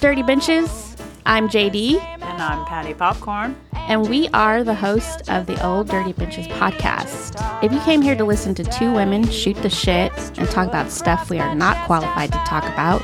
[0.00, 0.96] Dirty Benches?
[1.26, 3.54] I'm JD, And I'm Patty Popcorn.
[3.74, 7.34] and we are the host of the Old Dirty Benches podcast.
[7.62, 10.90] If you came here to listen to two women shoot the shit and talk about
[10.90, 13.02] stuff we are not qualified to talk about,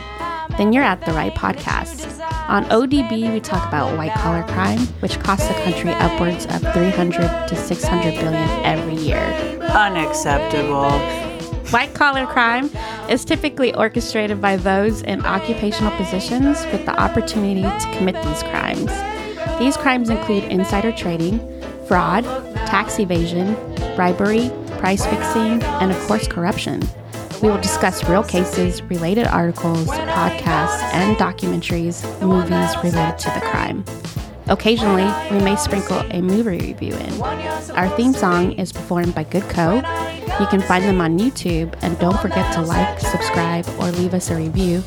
[0.56, 2.12] then you're at the right podcast.
[2.48, 7.48] On ODB, we talk about white collar crime, which costs the country upwards of 300
[7.48, 9.18] to 600 billion every year.
[9.62, 10.90] Unacceptable.
[11.70, 12.70] White collar crime
[13.08, 18.90] is typically orchestrated by those in occupational positions with the opportunity to commit these crimes.
[19.58, 21.40] These crimes include insider trading,
[21.88, 22.24] fraud,
[22.66, 23.54] tax evasion,
[23.96, 26.82] bribery, price fixing, and of course, corruption.
[27.42, 33.84] We will discuss real cases, related articles, podcasts, and documentaries, movies related to the crime.
[34.48, 37.22] Occasionally, we may sprinkle a movie review in.
[37.72, 39.82] Our theme song is performed by Good Co.
[40.38, 44.30] You can find them on YouTube, and don't forget to like, subscribe, or leave us
[44.30, 44.82] a review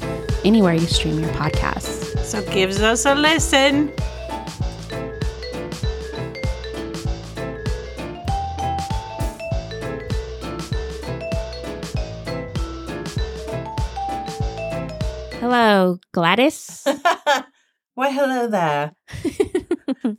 [0.45, 2.17] anywhere you stream your podcasts.
[2.23, 3.91] So gives us a listen.
[15.39, 16.85] Hello, Gladys.
[17.99, 18.93] Well, hello there.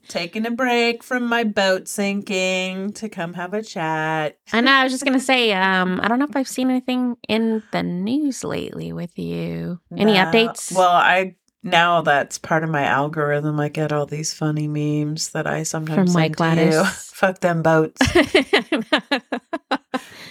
[0.08, 4.38] Taking a break from my boat sinking to come have a chat.
[4.52, 4.72] I know.
[4.72, 7.82] I was just gonna say, um, I don't know if I've seen anything in the
[7.82, 9.80] news lately with you.
[9.96, 10.24] Any No.
[10.24, 10.72] updates?
[10.74, 13.60] Well, I now that's part of my algorithm.
[13.60, 16.84] I get all these funny memes that I sometimes From send to you.
[16.84, 18.00] Fuck them boats.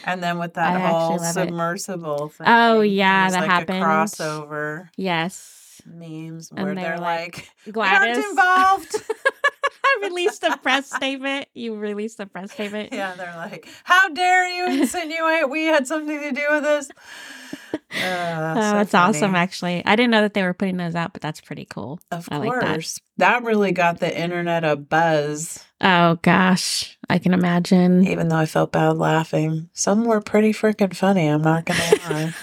[0.05, 1.33] And then with that I whole love it.
[1.33, 2.47] submersible thing.
[2.49, 3.83] Oh, yeah, that like happened.
[3.83, 8.17] Crossover yes, memes And where they they're were like, like, "We Gladys.
[8.17, 8.95] aren't involved.
[10.01, 11.47] Released a press statement.
[11.53, 12.89] You released a press statement.
[12.93, 16.89] yeah, they're like, how dare you insinuate we had something to do with this?
[17.71, 17.97] Uh, Oh,
[18.53, 19.83] that's so that's awesome, actually.
[19.85, 21.99] I didn't know that they were putting those out, but that's pretty cool.
[22.11, 22.73] Of I like that.
[22.73, 22.99] course.
[23.17, 23.43] that.
[23.43, 28.05] really got the internet a buzz, Oh gosh, I can imagine.
[28.07, 29.69] even though I felt bad laughing.
[29.73, 32.33] Some were pretty freaking funny, I'm not going to lie.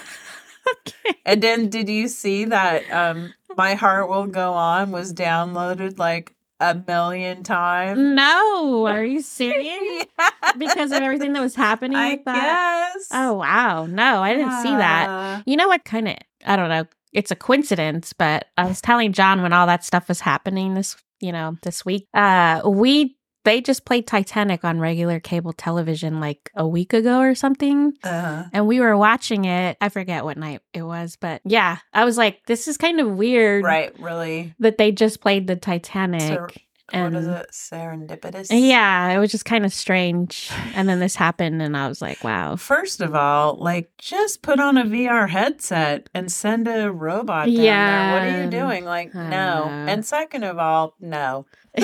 [0.87, 1.17] okay.
[1.25, 6.33] And then did you see that um My Heart Will Go On was downloaded like
[6.59, 7.99] a million times?
[7.99, 10.05] No, are you serious?
[10.19, 12.93] Yeah, Because of everything that was happening I with that?
[12.95, 13.07] guess.
[13.11, 15.43] Oh wow, no, I didn't see that.
[15.45, 15.83] You know what?
[15.85, 16.85] Kind of, I don't know.
[17.13, 20.95] It's a coincidence, but I was telling John when all that stuff was happening this,
[21.19, 22.07] you know, this week.
[22.13, 23.16] Uh, we
[23.47, 27.93] they just played Titanic on regular cable television like a week ago or something.
[28.03, 28.43] Uh-huh.
[28.51, 29.77] And we were watching it.
[29.79, 33.09] I forget what night it was, but yeah, I was like, this is kind of
[33.15, 34.53] weird Right, really.
[34.59, 36.21] that they just played the Titanic.
[36.21, 36.49] Ser-
[36.93, 37.47] and what is it?
[37.51, 38.47] Serendipitous?
[38.49, 40.49] yeah, it was just kind of strange.
[40.73, 42.55] And then this happened, and I was like, wow.
[42.57, 47.55] First of all, like just put on a VR headset and send a robot down
[47.55, 48.13] there.
[48.13, 48.85] What are you doing?
[48.85, 49.65] Like, no.
[49.69, 51.45] And second of all, no.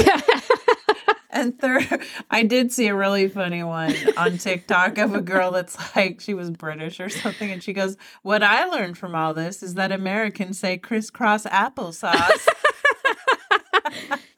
[1.34, 1.88] And third,
[2.32, 6.34] I did see a really funny one on TikTok of a girl that's like, she
[6.34, 7.52] was British or something.
[7.52, 12.48] And she goes, What I learned from all this is that Americans say crisscross applesauce.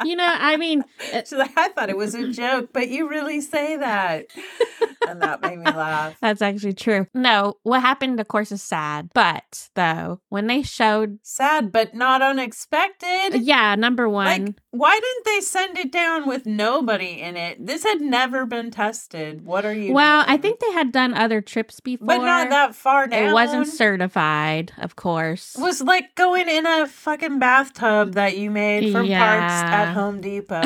[0.03, 0.83] you know, I mean,
[1.13, 4.25] uh, like, I thought it was a joke, but you really say that.
[5.07, 6.17] And that made me laugh.
[6.19, 7.05] that's actually true.
[7.13, 9.09] No, what happened, of course, is sad.
[9.13, 13.41] But though, when they showed, Sad, but not unexpected.
[13.41, 17.65] yeah, number one, Like, why didn't they send it down with nobody in it?
[17.65, 19.45] This had never been tested.
[19.45, 22.75] What are you well, I think they had done other trips before, But not that
[22.75, 23.29] far down.
[23.29, 25.55] It wasn't certified, of course.
[25.55, 29.84] It was like going in a fucking bathtub that you made from parts Yeah.
[29.85, 30.61] At Home Depot.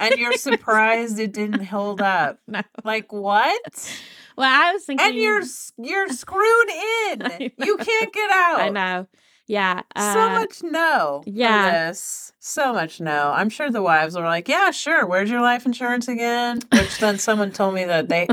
[0.00, 2.38] and you're surprised it didn't hold up.
[2.48, 2.62] No.
[2.84, 3.96] Like what?
[4.36, 5.42] Well, I was thinking, And you're
[5.78, 6.68] you're screwed
[7.10, 7.50] in.
[7.58, 8.60] You can't get out.
[8.60, 9.06] I know,
[9.46, 11.22] yeah, So uh, much no.
[11.26, 11.88] yeah.
[11.88, 12.32] this.
[12.38, 13.32] So much no.
[13.34, 15.06] I'm sure the wives were like, "Yeah, sure.
[15.06, 18.28] Where's your life insurance again?" Which then someone told me that they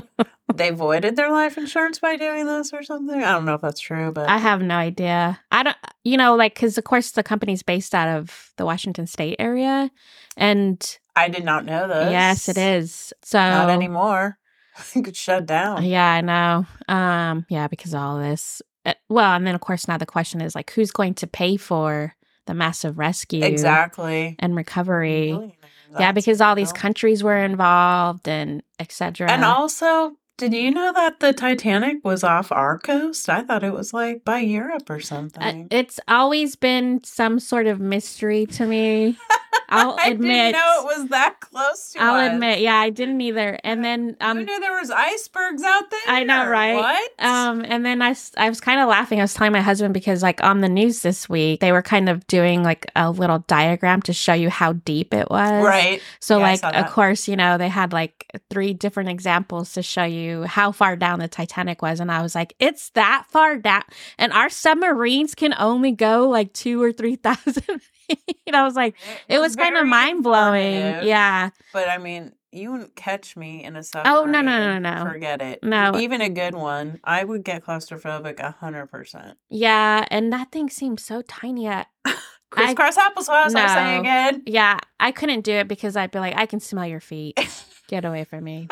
[0.53, 3.23] they voided their life insurance by doing this or something.
[3.23, 5.39] I don't know if that's true, but I have no idea.
[5.51, 9.07] I don't, you know, like, because of course the company's based out of the Washington
[9.07, 9.91] State area,
[10.38, 12.11] and I did not know this.
[12.11, 13.13] yes, it is.
[13.23, 14.38] So Not anymore.
[14.77, 15.83] I think it's shut down.
[15.83, 16.65] Yeah, I know.
[16.88, 18.61] Um, yeah, because of all this.
[18.86, 21.58] Uh, Well, and then of course now the question is like, who's going to pay
[21.58, 22.16] for
[22.46, 24.36] the massive rescue Exactly.
[24.40, 25.31] and recovery?
[25.31, 25.56] Millionaires,
[26.00, 29.30] yeah, because all these countries were involved and etc.
[29.30, 33.28] And also, did you know that the Titanic was off our coast?
[33.30, 35.68] I thought it was like by Europe or Uh, something.
[35.72, 39.18] it's always been some sort of mystery to me.
[39.69, 40.30] I'll I admit.
[40.30, 42.01] didn't know it was that close to it.
[42.01, 42.33] I'll us.
[42.33, 43.60] admit, yeah, I didn't either.
[43.63, 46.00] And then Who um knew there was icebergs out there?
[46.07, 46.75] I know, right?
[46.75, 47.12] What?
[47.19, 49.19] um and then I, I was kind of laughing.
[49.19, 52.10] I was telling my husband because like on the news this week, they were kind
[52.10, 55.63] of doing like a little diagram to show you how deep it was.
[55.63, 56.01] right.
[56.19, 60.04] So Yeah, like of course, you know, they had like three different examples to show
[60.04, 63.83] you how far down the Titanic was and I was like, it's that far down
[64.18, 67.63] and our submarines can only go like 2 or 3000
[68.27, 68.53] feet.
[68.53, 68.95] I was like,
[69.27, 71.06] it was kind of mind blowing.
[71.06, 71.50] Yeah.
[71.73, 74.17] But I mean, you wouldn't catch me in a submarine.
[74.17, 75.06] Oh, no, no, no, no.
[75.11, 75.63] Forget it.
[75.63, 75.95] No.
[76.00, 79.38] Even a good one, I would get claustrophobic a hundred percent.
[79.50, 81.69] Yeah, and that thing seemed so tiny.
[81.69, 81.85] I,
[82.50, 84.00] Crisscross applesauce, I say No.
[84.00, 84.41] again.
[84.47, 87.38] yeah, I couldn't do it because I'd be like, I can smell your feet.
[87.88, 88.67] Get away from me.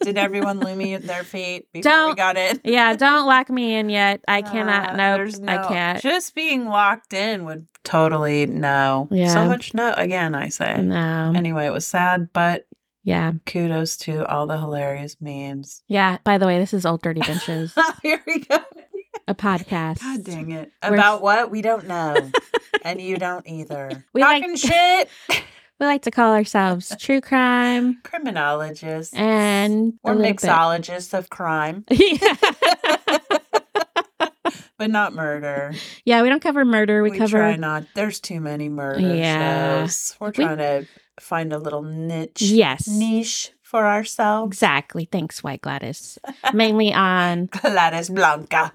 [0.00, 2.60] Did everyone lumi their feet before we Don't- got in?
[2.64, 4.20] Yeah, don't lock me in yet.
[4.28, 4.90] I cannot.
[4.90, 6.02] Uh, nope, there's I can't.
[6.02, 9.08] Just being locked in would totally no.
[9.10, 9.32] Yeah.
[9.32, 9.92] So much no.
[9.96, 10.80] Again, I say.
[10.82, 11.32] No.
[11.34, 12.66] Anyway, it was sad, but
[13.04, 13.32] Yeah.
[13.46, 15.82] kudos to all the hilarious memes.
[15.88, 16.18] Yeah.
[16.24, 18.58] By the way, this is Old Dirty Benches, Here we go.
[19.26, 20.00] a podcast.
[20.02, 20.70] God dang it.
[20.82, 21.50] We're- About what?
[21.50, 22.16] We don't know.
[22.84, 24.04] and you don't either.
[24.12, 25.08] We like- Talking shit.
[25.80, 29.14] We like to call ourselves true crime Criminologists.
[29.14, 30.36] and or little bit.
[30.38, 32.36] mixologists of crime, yeah.
[34.78, 35.72] but not murder.
[36.04, 37.02] yeah, we don't cover murder.
[37.02, 37.84] We, We, cover try not.
[37.94, 39.82] There's too many murder Yeah.
[39.86, 40.16] shows.
[40.20, 40.86] We're We- trying to
[41.20, 42.42] find a little niche.
[42.42, 44.48] yes, Niche for ourselves.
[44.56, 45.04] exactly.
[45.10, 46.18] Thanks, White Gladys.
[46.54, 48.72] Mainly on Gladys Blanca.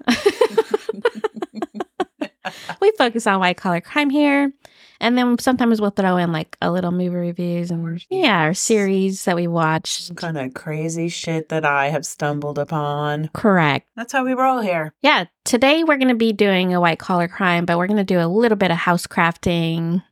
[2.80, 4.52] we focus on white collar crime here.
[5.00, 9.24] And then sometimes we'll throw in like a little movie reviews and yeah, our series
[9.24, 10.02] that we watched.
[10.04, 13.30] Some kind of crazy shit that I have stumbled upon.
[13.34, 13.86] Correct.
[13.96, 14.94] That's how we roll here.
[15.02, 15.24] Yeah.
[15.44, 18.20] Today we're going to be doing a white collar crime, but we're going to do
[18.20, 20.02] a little bit of house crafting.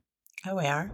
[0.47, 0.91] Oh, we are.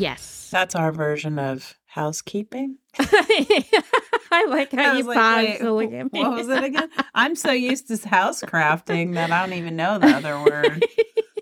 [0.00, 0.48] Yes.
[0.50, 2.78] That's our version of housekeeping.
[2.98, 6.20] I like how I you like, paused wait, to look at me.
[6.20, 6.88] What was it again?
[7.14, 10.84] I'm so used to house crafting that I don't even know the other word.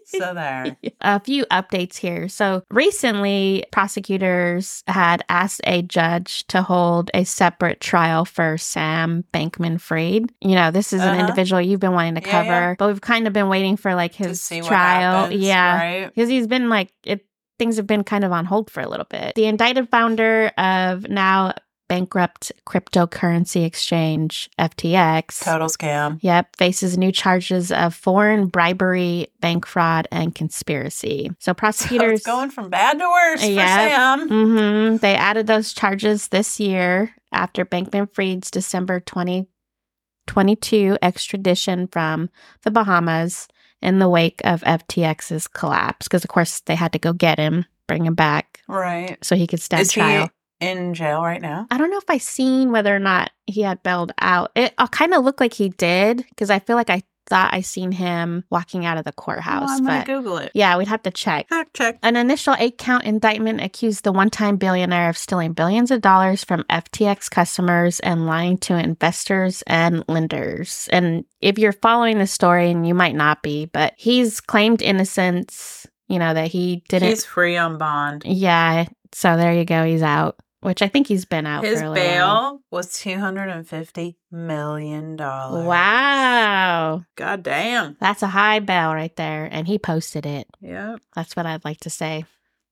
[0.08, 0.76] So there.
[1.00, 2.29] a few updates here.
[2.29, 9.81] So recently, prosecutors had asked a judge to hold a separate trial for Sam Bankman
[9.81, 10.31] Fried.
[10.41, 11.20] You know, this is an Uh-huh.
[11.20, 12.75] individual you've been wanting to Yeah, cover, yeah.
[12.79, 15.23] but we've kind of been waiting for like his trial.
[15.25, 15.76] happens, yeah.
[15.76, 16.06] Right.
[16.14, 17.25] Because he's been like, it,
[17.58, 19.35] things have been kind of on hold for a little bit.
[19.35, 21.55] The indicted founder of now
[21.88, 25.44] bankrupt cryptocurrency exchange, FTX.
[25.44, 26.19] Total scam.
[26.20, 31.31] Yep, faces new charges of foreign bribery, bank fraud, and conspiracy.
[31.38, 34.17] So So prosecutors, it's going from bad to worse for Yeah.
[34.17, 34.29] Sam.
[34.29, 42.31] hmm they added those charges this year after Bankman Fried's December 2022 extradition from
[42.62, 43.47] the Bahamas
[43.82, 46.06] in the wake of FTX's collapse.
[46.08, 49.17] Because of course they had to go get him, bring him back Right.
[49.24, 50.31] so he could stand Is trial.
[50.60, 51.67] he in jail right now?
[51.70, 54.51] I don't know if I seen whether or not he had bailed out.
[54.55, 57.61] It uh, kind of looked like he did because I feel like I thought I
[57.61, 59.69] seen him walking out of the courthouse.
[59.71, 60.53] Oh, I'm gonna but Google it.
[60.55, 61.49] yeah, we'd have to check.
[61.49, 61.99] Fact check.
[62.03, 66.45] An initial eight count indictment accused the one time billionaire of stealing billions of dollars
[66.45, 70.89] from FTX customers and lying to investors and lenders.
[70.93, 75.87] And if you're following the story, and you might not be, but he's claimed innocence,
[76.09, 77.09] you know, that he didn't.
[77.09, 78.23] He's free on bond.
[78.25, 78.87] yeah.
[79.13, 79.85] So there you go.
[79.85, 82.51] He's out, which I think he's been out His for a little while.
[82.53, 85.67] bail was two hundred and fifty million dollars.
[85.67, 87.05] Wow.
[87.17, 87.96] God damn.
[88.01, 89.48] That's a high bail right there.
[89.51, 90.46] And he posted it.
[90.60, 91.01] Yep.
[91.15, 92.25] That's what I'd like to say.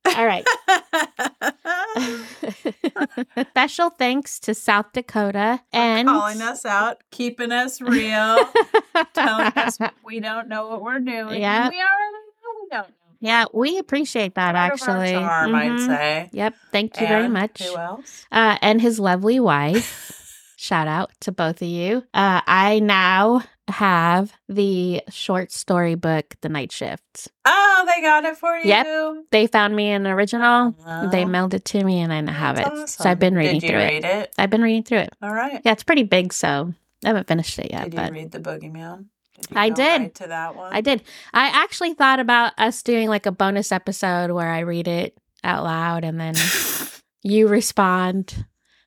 [0.17, 0.45] All right.
[3.51, 8.39] Special thanks to South Dakota and calling us out, keeping us real,
[9.15, 11.41] telling us we don't know what we're doing.
[11.41, 11.73] Yep.
[11.73, 12.95] We already know we don't know.
[13.25, 15.13] Yeah, we appreciate that Part actually.
[15.13, 15.87] charm, I'd Mhm.
[15.87, 16.29] say.
[16.33, 16.55] Yep.
[16.71, 17.63] Thank you very much.
[17.63, 18.27] Who else?
[18.31, 20.13] Uh, and his lovely wife.
[20.57, 22.05] Shout out to both of you.
[22.15, 27.29] Uh, I now have the short story book, The Night Shift.
[27.45, 28.69] Oh, they got it for you.
[28.69, 28.87] Yep.
[29.31, 30.75] They found me an original.
[30.87, 32.67] Oh, They mailed it to me, and I now have it.
[32.73, 33.39] that's So I've been awesome.
[33.39, 33.93] reading Did you through it.
[33.93, 34.35] read it?
[34.39, 35.15] I've been reading through it.
[35.23, 35.61] All right.
[35.65, 36.73] Yeah, it's pretty big, so
[37.05, 37.85] I haven't finished it yet.
[37.85, 39.07] did but you read the Boogeyman?
[39.51, 40.15] You I did.
[40.17, 40.73] to that one.
[40.73, 41.03] I did.
[41.33, 45.65] I actually thought about us doing like a bonus episode where I read it out
[45.65, 46.35] loud and then
[47.23, 48.47] you respond.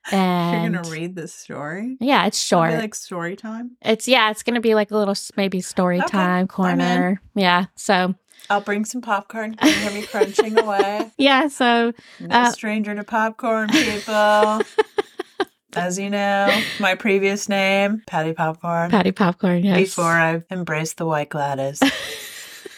[0.10, 1.98] And You're gonna read this story.
[2.00, 2.72] yeah, it's short.
[2.74, 3.72] like story time.
[3.82, 7.22] it's yeah, it's gonna be like a little maybe story Okay, time corner.
[7.36, 8.16] Yeah, so
[8.50, 9.51] I'll bring some popcorn.
[9.51, 11.12] You can hear me crunching away.
[11.18, 14.62] Yeah, so No Uh, stranger to popcorn, people.
[15.76, 18.90] As you know, my previous name, Patty Popcorn.
[18.90, 19.78] patty popcorn, yes.
[19.78, 21.82] Before I embraced the white Gladys.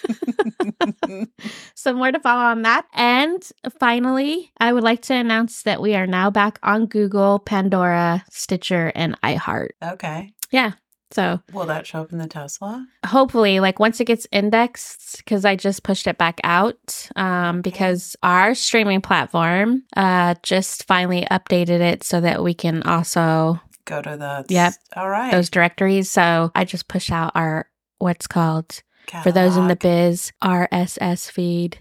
[1.76, 2.86] So more to follow on that.
[2.94, 3.42] And
[3.80, 8.92] finally, I would like to announce that we are now back on Google, Pandora, Stitcher,
[8.96, 9.70] and iHeart.
[9.82, 10.34] okay.
[10.52, 10.74] Yeah.
[11.12, 12.86] So Will that show up in the Tesla?
[13.06, 18.16] hopefully, like once it gets indexed, because I just pushed it back out, um, because
[18.22, 24.18] our streaming platform uh just finally updated it so that we can also Go to
[24.18, 24.46] the.
[24.50, 24.74] Yep.
[24.96, 25.32] All right.
[25.32, 26.12] those directories.
[26.12, 28.84] So I just push out our what's called
[29.24, 31.80] for those in the biz RSS feed.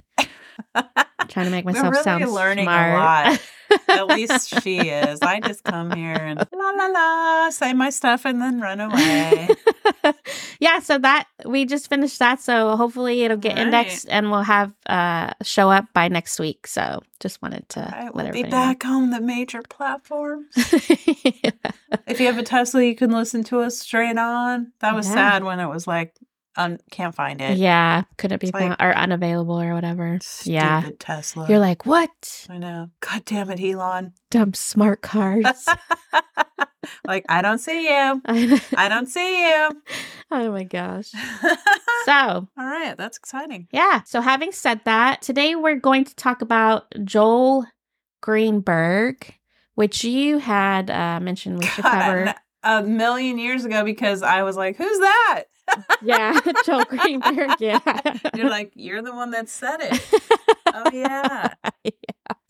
[1.29, 2.93] Trying to make myself We're really sound learning smart.
[2.93, 3.41] a lot.
[3.88, 5.21] At least she is.
[5.21, 9.49] I just come here and la la la, say my stuff and then run away.
[10.61, 12.41] yeah, so that we just finished that.
[12.41, 13.67] So hopefully it'll get Right.
[13.67, 16.67] indexed and we'll have uh show up by next week.
[16.67, 17.81] So just wanted to
[18.15, 20.47] let we'll be back on the major platforms.
[20.57, 21.50] know.
[22.07, 24.73] If you have a Tesla, you can listen to us straight on.
[24.81, 25.15] That was Yeah.
[25.15, 26.15] sad when it was like,
[26.59, 27.57] un- can't find it.
[27.57, 30.19] yeah, couldn't be like- found or unavailable or whatever.
[30.45, 30.91] Yeah.
[30.99, 31.47] Tesla.
[31.49, 32.47] You're like, what?
[32.50, 32.91] I know.
[33.00, 34.12] God damn it, Elon.
[34.31, 35.45] Dumb smart cars.
[37.07, 38.23] like, I don't see you.
[38.77, 39.71] I don't see you.
[40.31, 41.11] Oh my gosh.
[42.05, 43.67] So all right, that's exciting.
[43.73, 44.03] Yeah.
[44.05, 47.65] So, having said that, today we're going to talk about Joel
[48.21, 49.35] Greenberg,
[49.75, 52.35] which you had uh, mentioned we should God, cover.
[52.62, 55.45] A million years ago because I was like, "Who's that?"
[56.02, 57.50] Yeah, Joel Greenberg.
[57.60, 57.80] Yeah.
[58.34, 60.00] You're like, "You're the one that said it."
[60.75, 61.54] oh yeah.
[61.84, 61.90] yeah.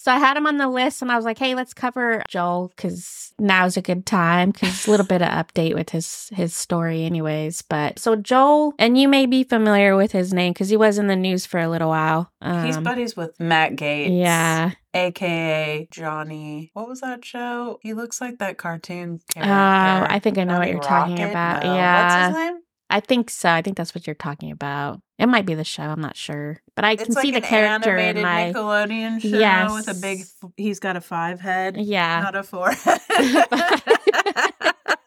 [0.00, 2.68] So I had him on the list, and I was like, "Hey, let's cover Joel
[2.76, 7.04] because now's a good time because a little bit of update with his his story,
[7.04, 10.98] anyways." But so Joel, and you may be familiar with his name because he was
[10.98, 12.30] in the news for a little while.
[12.42, 14.16] He's Um, buddies with Matt Gaetz.
[14.20, 14.72] yeah.
[14.94, 16.70] AKA Johnny.
[16.74, 17.78] What was that show?
[17.82, 19.40] He looks like that cartoon Oh.
[19.42, 21.62] I think I know what you're talking about.
[21.62, 21.74] No.
[21.74, 22.28] Yeah.
[22.28, 22.58] What's his name?
[22.90, 23.50] I think so.
[23.50, 25.00] I think that's what you're talking about.
[25.18, 25.82] It might be the show.
[25.82, 28.52] I'm not sure, but I can like see the character in my.
[28.54, 29.72] Nickelodeon show Yes.
[29.72, 30.24] with a big.
[30.56, 32.70] He's got a five head, Yeah, not a four.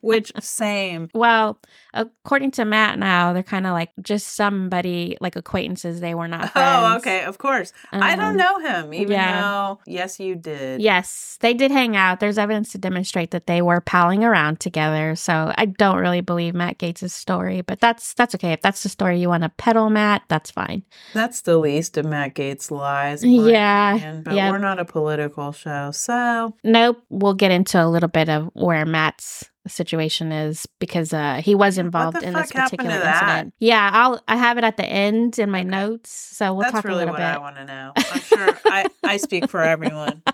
[0.00, 1.08] Which same.
[1.14, 1.58] Well,
[1.92, 6.00] according to Matt, now they're kind of like just somebody like acquaintances.
[6.00, 6.80] They were not friends.
[6.84, 7.24] Oh, okay.
[7.24, 7.72] Of course.
[7.92, 9.40] I don't Um, know him, even yeah.
[9.40, 10.80] though yes, you did.
[10.80, 12.20] Yes, they did hang out.
[12.20, 15.14] There's evidence to demonstrate that they were palling around together.
[15.16, 18.52] So I don't really believe Matt Gaetz' story, but that's that's okay.
[18.52, 20.82] If that's the story you want to peddle, Matt, that's fine.
[21.12, 23.24] That's the least of Matt Gaetz' lies.
[23.24, 24.50] Yeah, opinion, but yeah.
[24.50, 27.02] we're not a political show, so Nope.
[27.10, 31.78] We'll get into a little bit of where Matt's situation is because uh, he was
[31.78, 33.22] involved in this particular to that?
[33.22, 33.54] incident.
[33.58, 36.84] Yeah, I'll I have it at the end in my notes, so we'll that's talk
[36.84, 37.92] a really little what I want to know.
[37.96, 40.22] I'm sure I, I speak for everyone.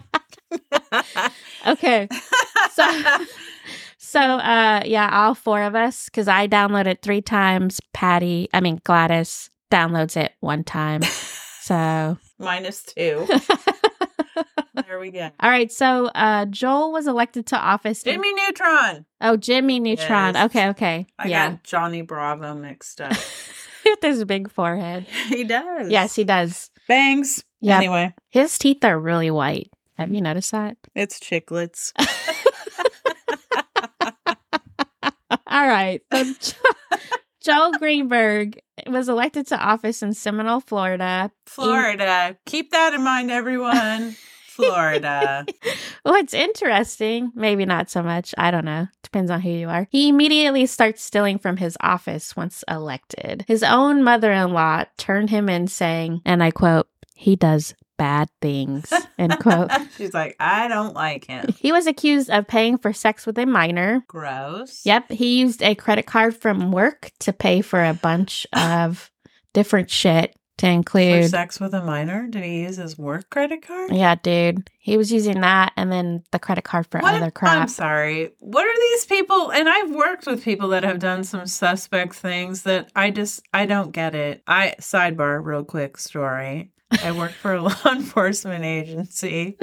[1.67, 2.09] Okay.
[2.73, 3.13] So
[3.99, 8.81] so uh yeah, all four of us cuz I downloaded 3 times, Patty, I mean
[8.83, 11.03] Gladys downloads it one time.
[11.61, 13.29] So Minus two.
[14.91, 15.31] There we go.
[15.39, 18.03] All right, so uh Joel was elected to office.
[18.03, 19.07] in- Jimmy Neutron.
[19.21, 20.35] oh, Jimmy Neutron.
[20.35, 20.47] Yes.
[20.47, 21.07] Okay, okay.
[21.17, 21.51] I yeah.
[21.51, 23.13] got Johnny Bravo mixed up.
[23.85, 25.07] With his big forehead.
[25.29, 25.91] he does.
[25.91, 26.73] Yes, he does.
[26.89, 27.45] Bangs.
[27.65, 29.71] Anyway, His teeth are really white.
[29.97, 30.77] Have you noticed that?
[30.97, 31.93] it's chiclets.
[35.47, 36.03] All right.
[36.13, 36.99] So Jo-
[37.43, 41.31] Joel Greenberg was elected to office in Seminole, Florida.
[41.47, 42.37] Florida.
[42.45, 44.17] Keep that in mind, everyone.
[44.51, 45.47] Florida.
[46.03, 49.87] What's interesting, maybe not so much, I don't know, depends on who you are.
[49.91, 53.45] He immediately starts stealing from his office once elected.
[53.47, 58.31] His own mother in law turned him in, saying, and I quote, he does bad
[58.41, 59.71] things, end quote.
[59.99, 61.55] She's like, I don't like him.
[61.59, 64.03] He was accused of paying for sex with a minor.
[64.09, 64.81] Gross.
[64.87, 69.11] Yep, he used a credit card from work to pay for a bunch of
[69.53, 71.31] different shit to For include.
[71.31, 72.27] sex with a minor?
[72.29, 73.93] Did he use his work credit card?
[73.93, 74.69] Yeah, dude.
[74.79, 77.15] He was using that and then the credit card for What?
[77.15, 78.31] other I'm sorry.
[78.41, 79.53] What are these people?
[79.53, 83.67] And I've worked with people that have done some suspect things that I just I
[83.67, 84.43] don't get it.
[84.47, 86.73] I sidebar real quick story.
[87.03, 89.57] I work for a law enforcement agency,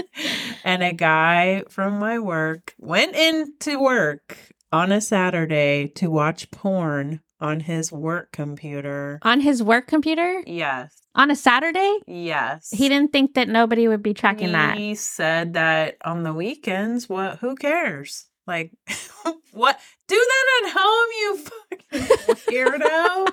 [0.63, 4.38] and a guy from my work went into work
[4.72, 9.20] on a Saturday to watch porn on his work computer.
[9.22, 11.01] On his work computer Yes.
[11.15, 12.00] on a Saturday?
[12.08, 12.70] Yes.
[12.72, 14.77] He didn't think that nobody would be tracking that.
[14.77, 17.38] He said that on the weekends, what?
[17.39, 18.25] Who cares?
[18.48, 18.72] Like,
[19.51, 19.79] what?
[20.08, 23.27] Do that at home, you fucking weirdo.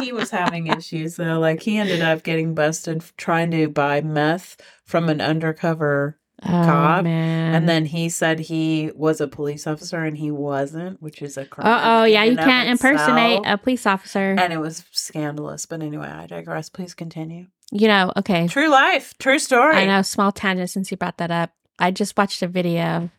[0.00, 1.38] he was having issues though.
[1.40, 7.04] Like he ended up getting busted trying to buy meth from an undercover Oh, cop,
[7.04, 7.54] man.
[7.54, 11.44] and then he said he was a police officer and he wasn't, which is a
[11.44, 11.66] crime.
[11.66, 14.36] Oh, yeah, you can't impersonate a police officer.
[14.38, 15.66] And it was scandalous.
[15.66, 16.70] But anyway, I digress.
[16.70, 17.46] Please continue.
[17.72, 18.48] you know, okay.
[18.48, 19.76] True life, true story.
[19.76, 21.50] I know, small tangent since you brought that up.
[21.78, 23.10] I just watched a video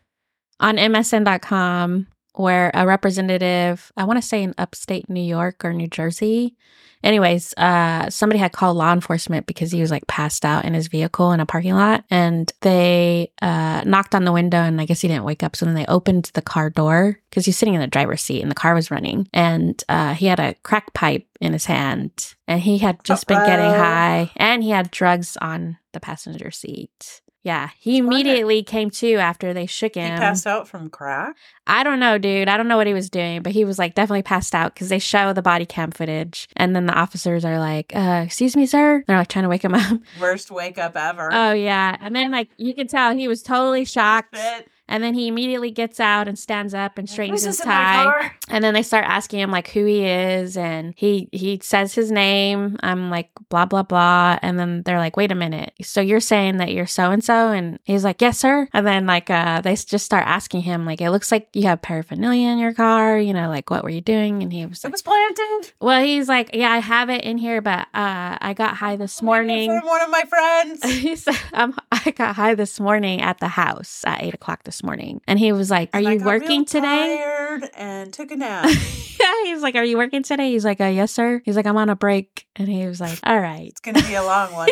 [0.60, 5.88] on MSN.com where a representative, I want to say in upstate New York or New
[5.88, 6.56] Jersey,
[7.02, 10.88] anyways, uh, somebody had called law enforcement because he was like passed out in his
[10.88, 15.00] vehicle in a parking lot, and they uh, knocked on the window, and I guess
[15.00, 15.56] he didn't wake up.
[15.56, 18.50] So then they opened the car door because he's sitting in the driver's seat, and
[18.50, 22.60] the car was running, and uh, he had a crack pipe in his hand, and
[22.60, 27.20] he had just been getting high, and he had drugs on the passenger seat.
[27.44, 30.12] Yeah, he immediately came to after they shook him.
[30.12, 31.34] he passed out from crack.
[31.66, 32.48] I don't know, dude.
[32.48, 34.88] I don't know what he was doing, but he was like definitely passed out because
[34.88, 36.48] they show the body cam footage.
[36.56, 39.02] And then the officers are like, uh, excuse me, sir.
[39.06, 39.98] They're like trying to wake him up.
[40.20, 41.30] Worst wake up ever.
[41.32, 41.96] Oh, yeah.
[42.00, 44.36] And then, like, you can tell he was totally shocked.
[44.36, 44.68] Shit.
[44.92, 47.74] And then he immediately gets out and stands up and straightens his this in my
[47.74, 48.32] tie.
[48.50, 52.12] And then they start asking him like who he is, and he he says his
[52.12, 52.76] name.
[52.82, 56.58] I'm like blah blah blah, and then they're like, "Wait a minute, so you're saying
[56.58, 59.74] that you're so and so?" And he's like, "Yes, sir." And then like uh, they
[59.76, 63.32] just start asking him like, "It looks like you have paraphernalia in your car, you
[63.32, 65.72] know, like what were you doing?" And he was It was planted.
[65.80, 69.22] "Well, he's like, yeah, I have it in here, but uh, I got high this
[69.22, 70.84] morning." From one of my friends.
[71.00, 74.81] he said, um, I got high this morning at the house at eight o'clock this
[74.82, 75.20] morning.
[75.26, 77.58] And he was like, Are And you working today?
[77.74, 78.64] And took a nap.
[79.20, 80.50] yeah, he's like, Are you working today?
[80.50, 81.42] He's like, uh, Yes, sir.
[81.44, 82.46] He's like, I'm on a break.
[82.56, 83.68] And he was like, All right.
[83.68, 84.68] it's gonna be a long one.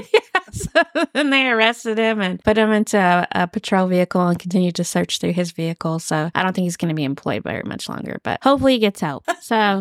[0.52, 0.68] so
[1.14, 4.84] then they arrested him and put him into a, a patrol vehicle and continued to
[4.84, 5.98] search through his vehicle.
[5.98, 8.78] So I don't think he's going to be employed very much longer, but hopefully he
[8.78, 9.24] gets help.
[9.40, 9.80] So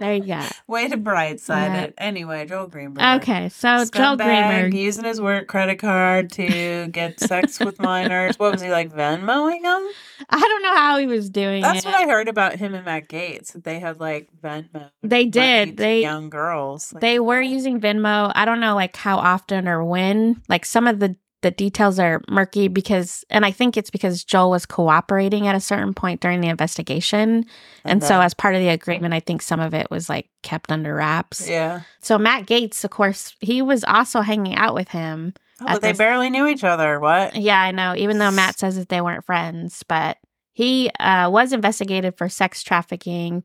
[0.00, 0.40] there you go.
[0.66, 1.80] Way to bright side Yeah.
[1.82, 1.94] it.
[1.98, 3.22] Anyway, Joel Greenberg.
[3.22, 4.74] Okay, so Joel Greenberg.
[4.74, 8.38] using his work credit card to get sex with minors.
[8.38, 9.88] What was he like Venmoing them?
[10.30, 11.86] I don't know how he was doing That's it.
[11.86, 13.52] what I heard about him and Matt Gaetz.
[13.52, 14.90] That they had like Venmo.
[15.02, 15.76] They did.
[15.76, 16.92] They young girls.
[16.92, 18.32] Like, They were using Venmo.
[18.34, 20.42] I don't know like how often or when.
[20.48, 24.50] Like some of the the details are murky because and I think it's because Joel
[24.50, 27.44] was cooperating at a certain point during the investigation.
[27.84, 30.72] And so as part of the agreement, I think some of it was like kept
[30.72, 31.46] under wraps.
[31.46, 31.82] yeah.
[32.00, 35.34] So Matt Gaetz, of course, he was also hanging out with him.
[35.60, 36.98] Oh, but they this- barely knew each other.
[36.98, 37.36] What?
[37.36, 40.16] Yeah, I know, even though Matt says that they weren't friends, but
[40.54, 43.44] he uh, was investigated for sex trafficking.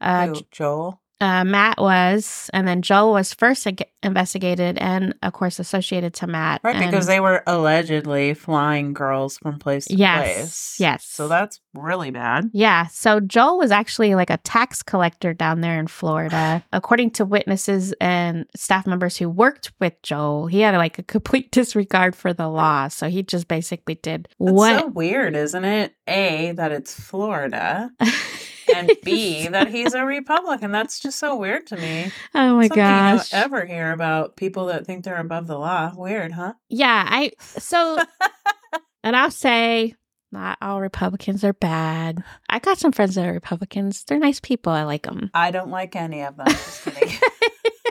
[0.00, 0.99] Uh, Who, Joel.
[1.20, 6.26] Uh, Matt was, and then Joel was first ag- investigated and, of course, associated to
[6.26, 6.60] Matt.
[6.64, 10.76] Right, and- because they were allegedly flying girls from place to Yes, place.
[10.78, 11.04] yes.
[11.04, 12.50] So that's really bad.
[12.52, 16.64] yeah, so Joel was actually like a tax collector down there in Florida.
[16.72, 21.50] According to witnesses and staff members who worked with Joel, he had like a complete
[21.52, 22.88] disregard for the law.
[22.88, 24.80] So he just basically did That's what.
[24.80, 25.94] so weird, isn't it?
[26.08, 27.90] A, that it's Florida,
[28.74, 30.72] and B, that he's a Republican.
[30.72, 32.10] That's just so weird to me.
[32.34, 33.32] oh my Something gosh.
[33.32, 35.92] you don't ever hear about people that think they're above the law.
[35.96, 36.54] Weird, huh?
[36.68, 37.98] Yeah, I so
[39.04, 39.94] and I'll say
[40.32, 42.22] not all Republicans are bad.
[42.48, 44.04] I got some friends that are Republicans.
[44.04, 44.72] They're nice people.
[44.72, 45.30] I like them.
[45.34, 46.46] I don't like any of them.
[46.48, 47.08] Just kidding.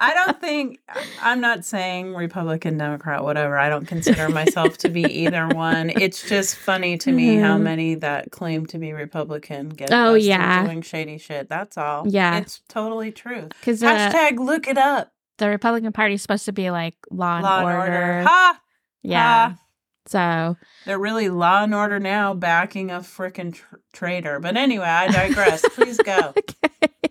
[0.00, 0.78] I don't think
[1.20, 3.58] I'm not saying Republican, Democrat, whatever.
[3.58, 5.90] I don't consider myself to be either one.
[6.00, 7.62] It's just funny to me how Mhm.
[7.62, 10.64] many that claim to be Republican get Oh, yeah.
[10.64, 11.48] doing shady shit.
[11.48, 12.06] That's all.
[12.06, 12.38] Yeah.
[12.38, 13.48] it's totally true.
[13.60, 15.12] Because uh, Hashtag look it up.
[15.38, 17.92] the Republican Party is supposed to be like law and, Law and order.
[17.92, 18.22] order.
[18.22, 18.60] Ha!
[19.02, 19.48] Yeah.
[19.50, 19.58] Ha!
[20.06, 20.56] So
[20.86, 24.38] They're really law and order now, backing a freaking tr- traitor.
[24.40, 25.62] But anyway, I digress.
[25.74, 26.32] Please go.
[26.38, 27.02] okay.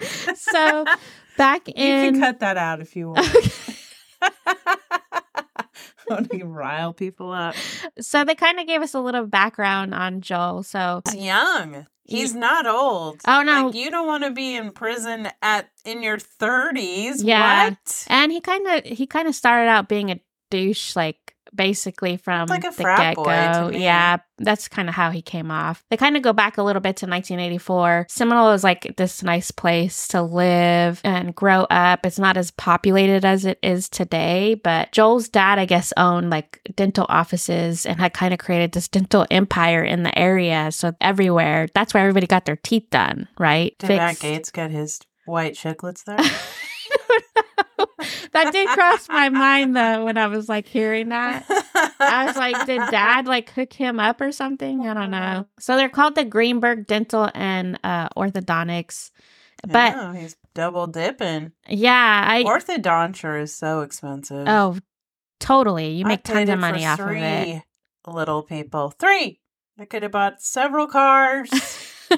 [0.34, 0.84] so
[1.36, 2.04] back in.
[2.04, 3.26] You can cut that out if you want.
[6.08, 7.54] want to rile people up.
[8.00, 10.62] so they kind of gave us a little background on Joel.
[10.62, 11.86] So He's young.
[12.06, 13.22] He's not old.
[13.26, 13.66] Oh, no.
[13.66, 17.22] Like, you don't want to be in prison at in your thirties.
[17.22, 17.70] Yeah.
[17.70, 18.06] What?
[18.08, 20.20] and he kind of he kind of started out being a
[20.50, 23.70] douche like basically from Like the to get-go.
[23.70, 25.84] yeah that's kind of how he came off.
[25.90, 29.52] They kind of go back a little bit to 1984 seminole is like this nice
[29.52, 32.04] place to live and grow up.
[32.04, 36.60] It's not as populated as it is today but joel's dad i guess owned like
[36.74, 41.68] dental offices and had kind of created this dental empire in the area so everywhere
[41.74, 43.74] that's where everybody got their teeth done right?
[43.78, 46.18] Did Matt Gaetz get his white chiclets there?
[48.32, 51.44] that did cross my mind though when I was like hearing that.
[51.98, 54.86] I was like, did dad like hook him up or something?
[54.86, 55.46] I don't know.
[55.58, 59.10] So they're called the Greenberg Dental and uh, Orthodontics.
[59.62, 61.52] But Yeah, he's double dipping.
[61.68, 64.46] yeah, I Orthodonture is so expensive.
[64.48, 64.76] oh
[65.40, 65.90] totally.
[65.92, 67.62] You make tons of money off of three it.
[68.06, 69.40] Little people, three.
[69.78, 71.50] I could have bought several cars.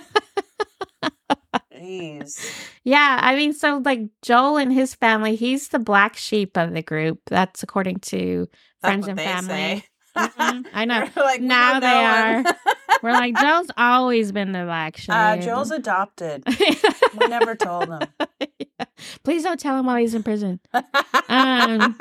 [1.77, 2.45] Jeez.
[2.85, 6.83] Yeah, I mean, so like Joel and his family, he's the black sheep of the
[6.83, 7.21] group.
[7.27, 8.49] That's according to
[8.83, 9.85] That's friends and family.
[10.17, 11.09] Mhm, I know.
[11.17, 12.55] Like, Now they know him.
[13.03, 15.13] We're like, Joel's always been the black sheep.
[15.15, 16.45] uh, Joel's adopted.
[16.49, 18.01] We never told him.
[18.79, 18.87] Yeah.
[19.25, 20.61] Please don't tell him while he's in prison.
[21.29, 21.97] Um.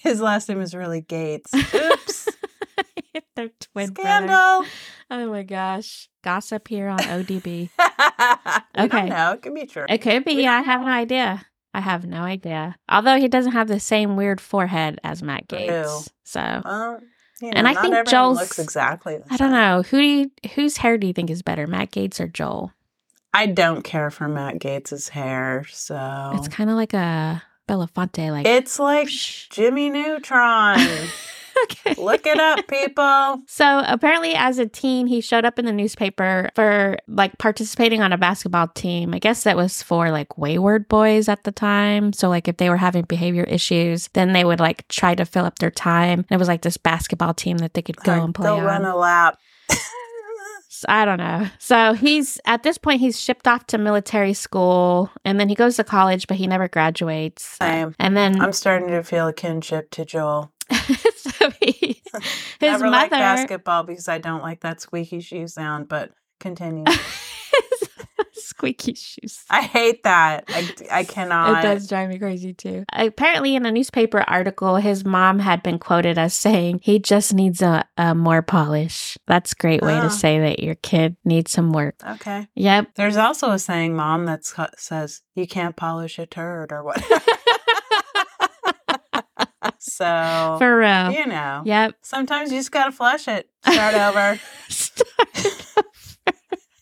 [0.00, 1.52] His last name is really Gaetz.
[1.54, 2.23] Oops.
[3.36, 3.88] They're twin.
[3.94, 4.64] Scandal.
[5.10, 6.08] Oh my gosh.
[6.22, 7.70] Gossip here on ODB.
[8.76, 9.08] Okay.
[9.08, 9.34] don't.
[9.36, 9.86] It could be true.
[9.88, 10.46] It could be.
[10.46, 11.46] I have no idea.
[11.72, 12.76] I have no idea.
[12.88, 15.46] Although he doesn't have the same weird forehead as Matt.
[15.48, 16.08] Gaetz.
[16.24, 17.00] So Well,
[17.40, 19.18] you And I think Joel's- looks exactly.
[19.18, 19.82] The I don't know.
[19.82, 22.72] Who do you, whose hair do you think is better, Matt Gaetz or Joel?
[23.32, 28.46] I don't care for Matt Gaetz's hair, so It's kind of like a Belafonte, like.
[28.46, 30.78] it's like Jimmy Neutron.
[31.64, 31.94] okay.
[32.00, 33.42] Look it up, people.
[33.46, 38.12] So apparently, as a teen, he showed up in the newspaper for like participating on
[38.12, 39.14] a basketball team.
[39.14, 42.12] I guess that was for like wayward boys at the time.
[42.12, 45.44] So like if they were having behavior issues, then they would like try to fill
[45.44, 46.20] up their time.
[46.20, 48.84] And it was like this basketball team that they could go and play Go run
[48.84, 49.38] a lap.
[50.88, 51.46] I don't know.
[51.58, 55.76] So he's at this point he's shipped off to military school and then he goes
[55.76, 57.44] to college, but he never graduates.
[57.60, 57.94] Same.
[57.98, 60.52] And then I'm starting to feel a kinship to Joel.
[61.60, 61.96] his
[62.60, 66.10] Never mother basketball because I don't like that squeaky shoe sound, but
[66.40, 66.84] continue.
[68.32, 69.44] squeaky shoes.
[69.50, 70.44] I hate that.
[70.48, 71.58] I, I cannot.
[71.58, 72.84] It does drive me crazy too.
[72.92, 77.62] Apparently, in a newspaper article, his mom had been quoted as saying, "He just needs
[77.62, 80.02] a, a more polish." That's a great way Oh.
[80.02, 81.96] to say that your kid needs some work.
[82.06, 82.46] Okay.
[82.54, 82.94] Yep.
[82.96, 84.44] There's also a saying, Mom, that
[84.76, 87.02] says you can't polish a turd or what.
[89.78, 91.10] so, For real.
[91.12, 91.94] you know, Yep.
[92.02, 93.48] sometimes you just got to flush it.
[93.66, 94.40] Start over.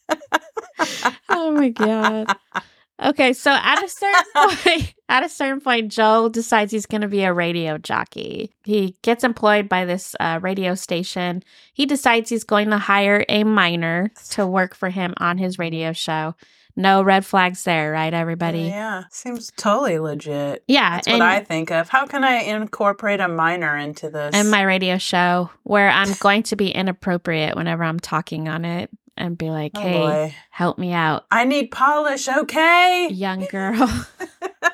[1.29, 2.37] oh my god.
[3.03, 7.09] Okay, so at a certain point, at a certain point, Joel decides he's going to
[7.09, 8.53] be a radio jockey.
[8.65, 11.43] He gets employed by this uh, radio station.
[11.73, 15.93] He decides he's going to hire a minor to work for him on his radio
[15.93, 16.35] show.
[16.75, 18.63] No red flags there, right, everybody?
[18.63, 19.05] Yeah.
[19.11, 20.65] Seems totally legit.
[20.67, 21.89] Yeah, That's what I think of.
[21.89, 24.35] How can I incorporate a minor into this?
[24.35, 28.91] and my radio show where I'm going to be inappropriate whenever I'm talking on it
[29.17, 30.35] and be like, oh "Hey, boy.
[30.51, 33.09] help me out." I need polish, okay?
[33.11, 34.07] young girl.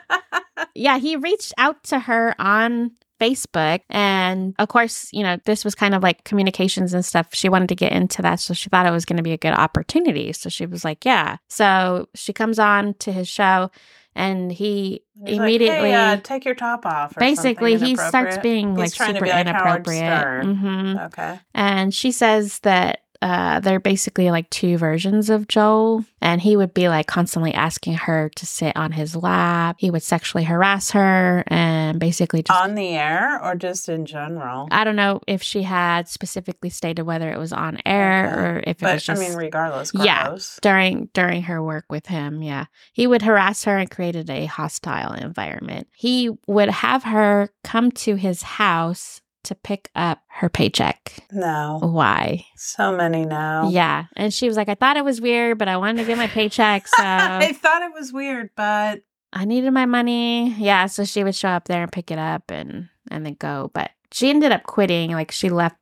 [0.74, 3.80] yeah, he reached out to her on Facebook.
[3.90, 7.28] And of course, you know, this was kind of like communications and stuff.
[7.32, 8.40] She wanted to get into that.
[8.40, 10.32] So she thought it was going to be a good opportunity.
[10.32, 11.36] So she was like, yeah.
[11.48, 13.70] So she comes on to his show
[14.14, 15.90] and he He's like, immediately.
[15.90, 17.16] hey, uh, take your top off.
[17.16, 19.98] or Basically, he starts being He's like super be like inappropriate.
[20.06, 20.54] Stern.
[20.56, 21.40] hmm Okay.
[21.54, 26.04] And she says that uh, they're basically like two versions of Joel.
[26.20, 29.76] And he would be like constantly asking her to sit on his lap.
[29.78, 32.60] He would sexually harass her and basically just.
[32.60, 34.68] On the air or just in general?
[34.70, 38.40] I don't know if she had specifically stated whether it was on air Okay.
[38.40, 40.36] or if it But was just I mean, regardless, Yeah.
[40.60, 45.12] during during her work with him yeah he would harass her and created a hostile
[45.12, 51.78] environment he would have her come to his house to pick up her paycheck No.
[51.82, 53.68] why So many now.
[53.68, 56.16] yeah and she was like i thought it was weird but i wanted to get
[56.18, 59.00] my paycheck so I thought it was weird, but
[59.32, 62.50] i needed my money yeah so she would show up there and pick it up
[62.50, 65.76] and and then go but she ended up quitting like she left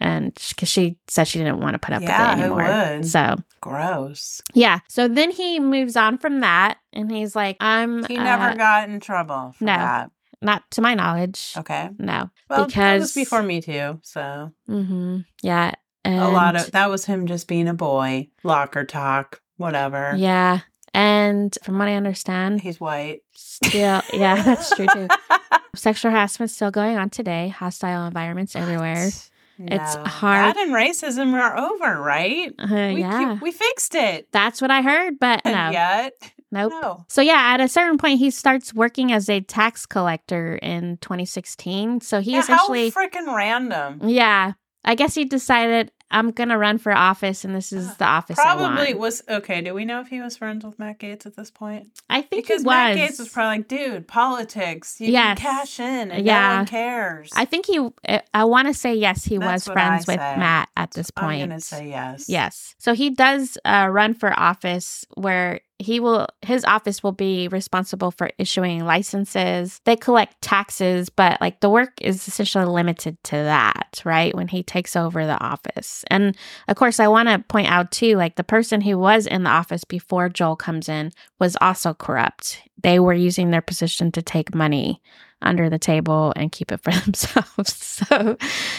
[0.00, 3.36] and because she said she didn't want to put up Yeah, with it anymore so
[3.62, 4.42] gross.
[4.54, 4.80] Yeah.
[4.88, 8.88] So then he moves on from that and he's like, I'm He uh, never got
[8.90, 9.72] in trouble for no.
[9.72, 10.10] that.
[10.42, 11.54] Not to my knowledge.
[11.56, 11.88] Okay.
[11.98, 12.30] No.
[12.50, 14.00] Well, that Because- was before me too.
[14.02, 15.18] So Mm-hmm.
[15.42, 15.72] Yeah.
[16.04, 20.14] And a lot of that was him just being a boy, locker talk, whatever.
[20.16, 20.60] Yeah.
[20.94, 23.20] And from what I understand, He's white.
[23.32, 25.08] still, yeah, that's true too.
[25.76, 27.48] Sexual harassment's still going on today.
[27.48, 29.10] Hostile environments everywhere.
[29.58, 32.52] It's hard- That and racism are over, right?
[32.58, 33.38] Uh, We, yeah.
[33.40, 34.26] we fixed it.
[34.32, 35.52] That's what I heard, but no.
[35.52, 36.12] And yet,
[36.52, 36.72] Nope.
[36.82, 37.04] no.
[37.08, 42.00] So yeah, at a certain point, he starts working as a tax collector in 2016.
[42.02, 44.00] So he Yeah, essentially, how freaking random.
[44.08, 44.52] yeah,
[44.84, 48.92] I guess he decided I'm gonna run for office, and this is the office Probably
[48.92, 49.62] was okay.
[49.62, 51.88] Do we know if he was friends with Matt Gaetz at this point?
[52.10, 52.74] I think Because he was.
[52.74, 55.00] Matt Gaetz was probably like, dude, politics.
[55.00, 55.38] You Yes.
[55.38, 56.56] can cash in and no Yeah.
[56.58, 57.30] one cares.
[57.34, 57.88] I think he.
[58.34, 60.18] I want to say yes, he That's was friends with.
[60.18, 61.44] Matt at this point.
[61.44, 62.28] I'm gonna say yes.
[62.28, 62.74] Yes.
[62.78, 68.10] So he does uh, run for office where he will his office will be responsible
[68.10, 69.80] for issuing licenses.
[69.84, 74.34] They collect taxes, but like the work is essentially limited to that, right?
[74.34, 76.04] When he takes over the office.
[76.08, 76.36] And
[76.68, 79.50] of course, I want to point out too like the person who was in the
[79.50, 82.62] office before Joel comes in was also corrupt.
[82.82, 85.00] They were using their position to take money
[85.42, 87.74] under the table and keep it for themselves.
[87.74, 88.36] so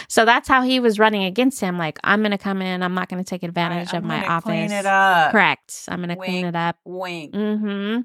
[0.08, 2.94] so that's how he was running against him like I'm going to come in, I'm
[2.94, 4.44] not going to take advantage I'm of my gonna office.
[4.44, 5.32] Clean it up.
[5.32, 5.84] Correct.
[5.88, 6.76] I'm going to clean it up.
[6.84, 7.32] Wink.
[7.34, 8.04] Mhm.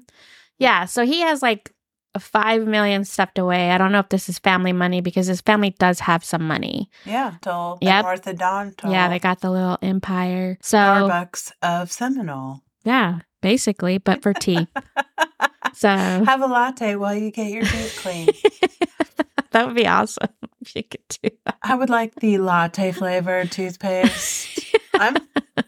[0.58, 1.72] Yeah, so he has like
[2.18, 3.70] 5 million stuffed away.
[3.70, 6.90] I don't know if this is family money because his family does have some money.
[7.04, 8.04] Yeah, till Yep.
[8.04, 8.90] orthodontal.
[8.92, 10.58] Yeah, they got the little empire.
[10.60, 12.62] So, Starbucks of Seminole.
[12.84, 14.66] yeah, basically, but for tea.
[15.80, 18.28] so Have a latte while you get your teeth clean.
[19.52, 20.28] that would be awesome
[20.60, 21.56] if you could do that.
[21.62, 24.76] I would like the latte flavored toothpaste.
[24.94, 25.16] I'm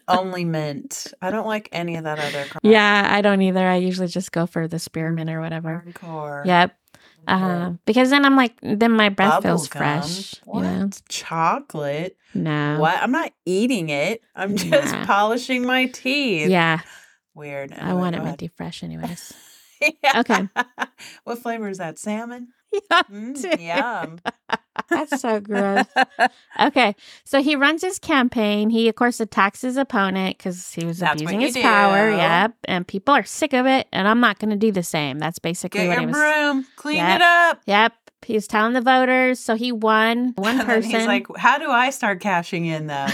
[0.09, 1.15] only mint.
[1.23, 2.61] I don't like any of that other crap.
[2.63, 3.67] Yeah, I don't either.
[3.67, 5.83] I usually just go for the spearmint or whatever.
[5.87, 6.45] Hardcore.
[6.45, 6.77] Yep.
[7.27, 9.81] Um, because then I'm like, then my breath Bubble feels gum?
[9.81, 10.35] fresh.
[10.45, 10.63] What?
[10.63, 10.91] You know?
[11.09, 12.19] Chocolate?
[12.35, 12.77] No.
[12.81, 13.03] What?
[13.03, 14.21] I'm not eating it.
[14.37, 15.07] I'm just Nah.
[15.07, 16.51] polishing my teeth.
[16.51, 16.81] Yeah,
[17.35, 17.73] Weird.
[17.73, 19.33] I want it minty fresh, anyways.
[20.03, 20.21] Yeah.
[20.21, 20.49] Okay.
[21.25, 21.99] what flavor is that?
[21.99, 22.49] Salmon?
[22.73, 24.19] yeah, Mm, yum.
[24.89, 25.87] that's so gross.
[26.61, 28.71] Okay, so he runs his campaign.
[28.71, 32.11] He, of course, attacks his opponent because he was That's abusing his power.
[32.11, 32.17] do.
[32.17, 35.19] Yep, and people are sick of it, and I'm not going to do the same.
[35.19, 36.15] That's basically Get what he was.
[36.17, 36.67] broom.
[36.77, 37.17] Clean Yep.
[37.17, 37.61] it up.
[37.67, 37.93] Yep,
[38.25, 39.39] he was telling the voters.
[39.41, 40.91] So he won one person.
[40.91, 43.09] He's like, how do I start cashing in though?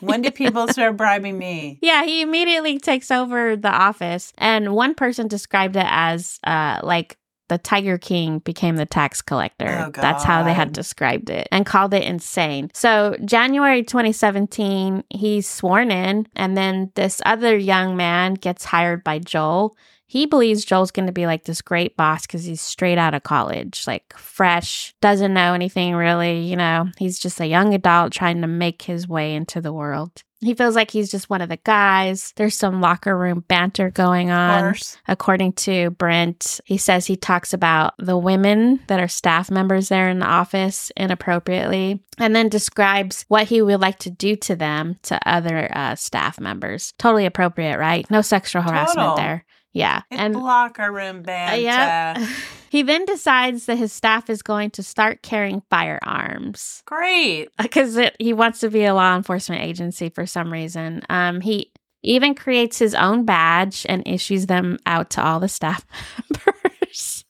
[0.00, 1.78] When do people start bribing me?
[1.82, 4.32] Yeah, he immediately takes over the office.
[4.38, 7.16] And one person described it as uh like
[7.50, 9.86] the Tiger King became the tax collector.
[9.88, 12.70] Oh, That's how they had described it and called it insane.
[12.72, 19.18] So, January 2017, he's sworn in, and then this other young man gets hired by
[19.18, 19.76] Joel.
[20.10, 23.22] He believes Joel's going to be like this great boss because he's straight out of
[23.22, 26.40] college, like fresh, doesn't know anything really.
[26.40, 30.24] You know, he's just a young adult trying to make his way into the world.
[30.40, 32.32] He feels like he's just one of the guys.
[32.34, 34.74] There's some locker room banter going on.
[35.06, 40.08] According to Brent, he says he talks about the women that are staff members there
[40.08, 44.98] in the office inappropriately and then describes what he would like to do to them
[45.02, 46.94] to other uh, staff members.
[46.98, 48.10] Totally appropriate, right?
[48.10, 49.16] No sexual harassment Total.
[49.16, 49.44] there.
[49.72, 50.02] Yeah.
[50.10, 51.62] It's and locker room uh, banter.
[51.62, 52.26] yeah.
[52.70, 57.48] he then decides that his staff is going to start carrying firearms Great.
[57.60, 61.02] because he wants to be a law enforcement agency for some reason.
[61.08, 61.70] Um, he
[62.02, 65.84] even creates his own badge and issues them out to all the staff
[66.46, 67.24] members.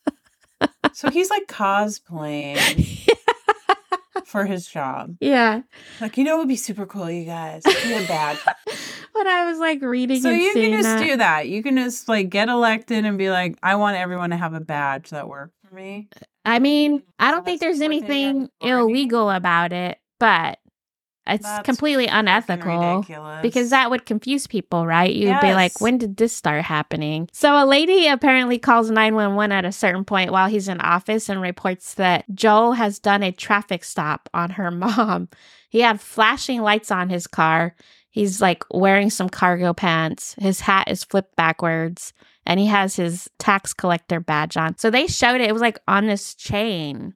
[0.93, 2.57] So he's like cosplaying
[4.31, 5.15] for his job.
[5.19, 5.61] yeah.
[5.99, 7.63] Like, you know, it would be super cool, you guys.
[7.65, 8.39] A badge.
[9.13, 11.49] When I was like reading so you can just that, do that.
[11.49, 14.61] You can just like get elected and be like, I want everyone to have a
[14.61, 16.07] badge that works for me.
[16.45, 20.59] I mean, I don't So think there's anything illegal about it, but
[21.27, 23.05] it's That's completely unethical.
[23.41, 25.13] Because that would confuse people, right?
[25.13, 27.29] You'd be like, when did this start happening?
[27.31, 31.39] So, a lady apparently calls 911 at a certain point while he's in office and
[31.39, 35.29] reports that Joel has done a traffic stop on her mom.
[35.69, 37.75] He had flashing lights on his car.
[38.09, 40.35] He's like wearing some cargo pants.
[40.39, 42.13] His hat is flipped backwards
[42.45, 44.77] and he has his tax collector badge on.
[44.79, 45.49] So, they showed it.
[45.49, 47.13] It was like on this chain.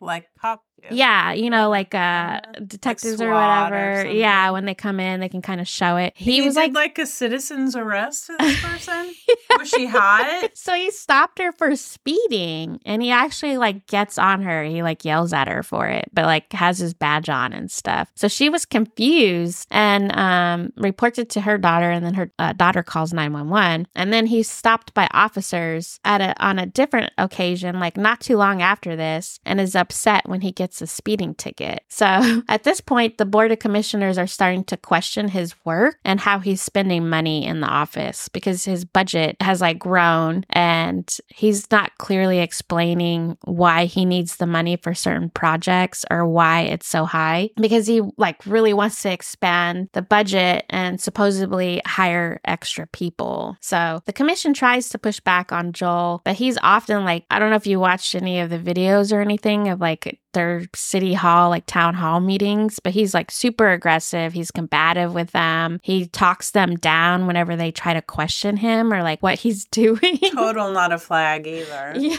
[0.00, 0.62] like pop.
[0.90, 2.40] Yeah, you know, like uh Yeah.
[2.66, 4.10] detectives or SWAT or whatever.
[4.12, 6.12] yeah, when they come in, they can kind of show it.
[6.16, 9.14] He, He, was did like, like a citizen's arrest of this person.
[9.58, 10.50] Was she hot?
[10.54, 14.64] so he stopped her for speeding and he actually like gets on her.
[14.64, 18.10] He like yells at her for it, but like has his badge on and stuff.
[18.14, 22.52] So she was confused and um reports it to her daughter and then her uh,
[22.54, 27.78] daughter calls 911 and then he's stopped by officers at a on a different occasion
[27.78, 31.82] like not too long after this and is upset when he gets a speeding ticket.
[31.88, 32.06] So
[32.48, 36.38] at this point the board of commissioners are starting to question his work and how
[36.38, 41.96] he's spending money in the office because his budget has like grown and he's not
[41.98, 47.50] clearly explaining why he needs the money for certain projects or why it's so high
[47.60, 53.56] because he like really wants to expand the budget and supposedly hire extra people.
[53.60, 57.50] So the commission tries to push back on Joel, but he's often like I don't
[57.50, 61.50] know if you watched any of the videos or anything of like their city hall
[61.50, 66.52] like town hall meetings but he's like super aggressive he's combative with them he talks
[66.52, 70.92] them down whenever they try to question him or like what he's doing Total not
[70.92, 71.94] a flag either.
[71.98, 72.16] yeah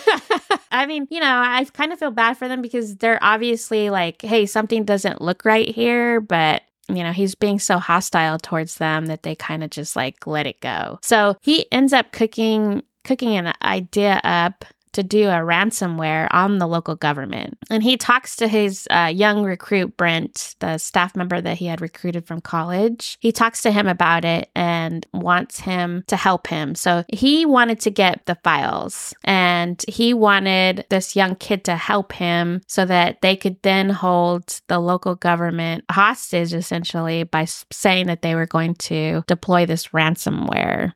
[0.72, 4.22] i mean you know i kind of feel bad for them because they're obviously like
[4.22, 9.06] hey something doesn't look right here but you know, he's being so hostile towards them
[9.06, 11.00] that they kind of just like let it go.
[11.02, 16.68] So he ends up cooking cooking an idea up to do a ransomware on the
[16.68, 17.58] local government.
[17.70, 21.82] And he talks to his uh, young recruit, Brent, the staff member that he had
[21.82, 23.18] recruited from college.
[23.20, 26.76] He talks to him about it and wants him to help him.
[26.76, 32.14] So he wanted to get the files and he wanted this young kid to help
[32.14, 38.22] him so that they could then hold the local government hostage essentially by saying that
[38.22, 40.92] they were going to deploy this ransomware.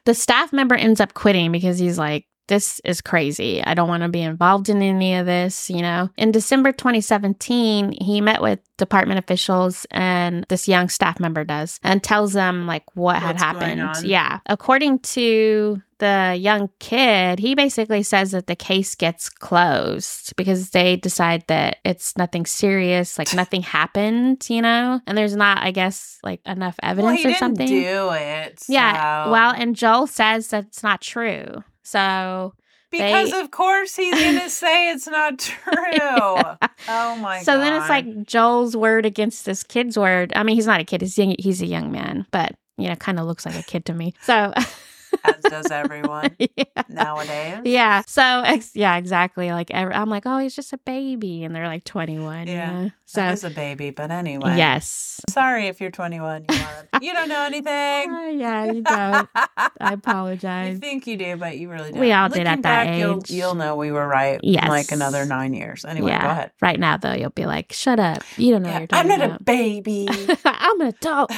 [0.04, 3.62] the staff member ends up quitting because he's like, this is crazy.
[3.62, 6.10] I don't want to be involved in any of this, you know.
[6.16, 12.02] In December 2017, he met with department officials and this young staff member does and
[12.02, 14.04] tells them like what What's had happened.
[14.04, 14.40] Yeah.
[14.46, 20.96] According to the young kid, he basically says that the case gets closed because they
[20.96, 26.18] decide that it's nothing serious, like nothing happened, you know, and there's not, I guess,
[26.24, 27.68] like enough evidence well, or something.
[27.68, 28.64] Do it?
[28.68, 29.26] Yeah.
[29.26, 29.30] So.
[29.30, 31.62] Well, and Joel says that it's not true.
[31.82, 32.54] So
[32.90, 35.72] because they, of course he's gonna say it's not true.
[35.92, 36.56] yeah.
[36.88, 37.60] Oh my so god.
[37.62, 40.32] then it's like Joel's word against this kid's word.
[40.34, 42.96] I mean, he's not a kid, he's young, he's a young man, but you know,
[42.96, 44.14] kind of looks like a kid to me.
[44.22, 44.52] So
[45.24, 46.64] as does everyone yeah.
[46.88, 47.60] nowadays.
[47.64, 48.02] Yeah.
[48.06, 49.50] So ex- yeah, exactly.
[49.50, 52.46] Like every, I'm like, oh, he's just a baby, and they're like 21.
[52.46, 52.52] Yeah.
[52.82, 52.88] yeah.
[53.10, 54.56] So he's a baby, but anyway.
[54.56, 55.20] Yes.
[55.28, 56.44] Sorry if you're 21.
[56.48, 58.08] You, are, you don't know anything.
[58.08, 59.28] Uh, yeah, you don't.
[59.34, 60.74] I apologize.
[60.74, 62.00] You think you do, but you really don't.
[62.00, 63.00] We all Looking did at that age.
[63.00, 64.38] You'll, you'll know we were right.
[64.44, 64.62] Yes.
[64.62, 65.84] In like another nine years.
[65.84, 66.22] Anyway, yeah.
[66.22, 66.52] go ahead.
[66.62, 68.22] Right now, though, you'll be like, shut up.
[68.36, 69.40] You don't know yeah, you're talking I'm not about.
[69.40, 70.08] a baby.
[70.44, 71.32] I'm an adult.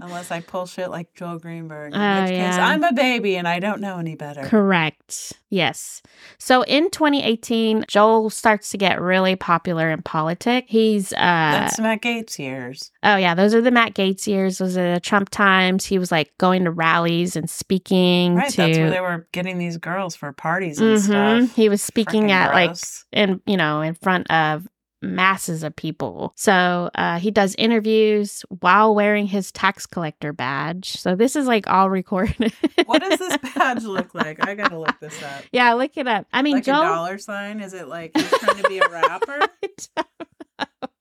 [0.00, 1.92] Unless I pull shit like Joel Greenberg.
[1.92, 2.52] In oh, which yeah.
[2.52, 4.44] case, I'm a baby and I don't know any better.
[4.44, 5.34] Correct.
[5.50, 6.00] Yes.
[6.38, 10.68] So in 2018, Joel starts to get really popular in politics.
[10.70, 12.92] He's uh That's Matt Gaetz years.
[13.02, 14.58] Oh yeah, those are the Matt Gaetz years.
[14.58, 15.84] Those are the Trump times.
[15.84, 19.58] He was like going to rallies and speaking right, to that's where they were getting
[19.58, 21.44] these girls for parties and mm-hmm.
[21.44, 21.56] stuff.
[21.56, 23.04] He was speaking at gross.
[23.12, 24.68] like in you know, in front of
[25.02, 26.32] masses of people.
[26.36, 30.96] So uh, he does interviews while wearing his tax collector badge.
[30.96, 32.52] So this is like all recorded.
[32.86, 34.46] what does this badge look like?
[34.46, 35.44] I gotta look this up.
[35.52, 36.26] Yeah, look it up.
[36.32, 36.82] I mean, like Joel...
[36.82, 37.60] a dollar sign.
[37.60, 39.40] Is it like he's trying to be a rapper?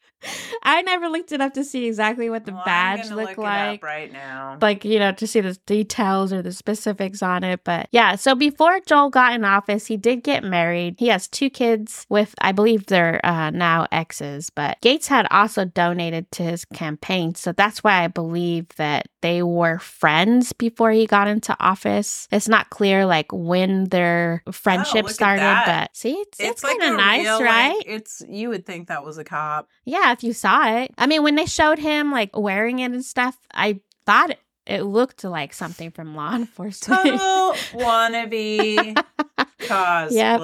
[0.63, 4.11] I never looked it up to see exactly what the well, badge looked like right
[4.11, 4.57] now.
[4.61, 7.63] Like, you know, to see the details or the specifics on it.
[7.63, 10.95] But yeah, so before Joel got in office, he did get married.
[10.97, 15.65] He has two kids with, I believe they're uh, now exes, but Gaetz had also
[15.65, 17.35] donated to his campaign.
[17.35, 22.27] So that's why I believe that they were friends before he got into office.
[22.31, 26.83] It's not clear like when their friendship oh, started, but see, it's, it's, it's kind
[26.83, 27.75] of nice, real, right?
[27.77, 29.67] Like, it's you would think that was a cop.
[29.85, 30.91] Yeah, if you saw it.
[30.97, 34.83] I mean, when they showed him like wearing it and stuff, I thought it, it
[34.83, 37.01] looked like something from law enforcement.
[37.03, 38.95] Total wannabe
[39.59, 40.11] cosplay.
[40.11, 40.41] Yep.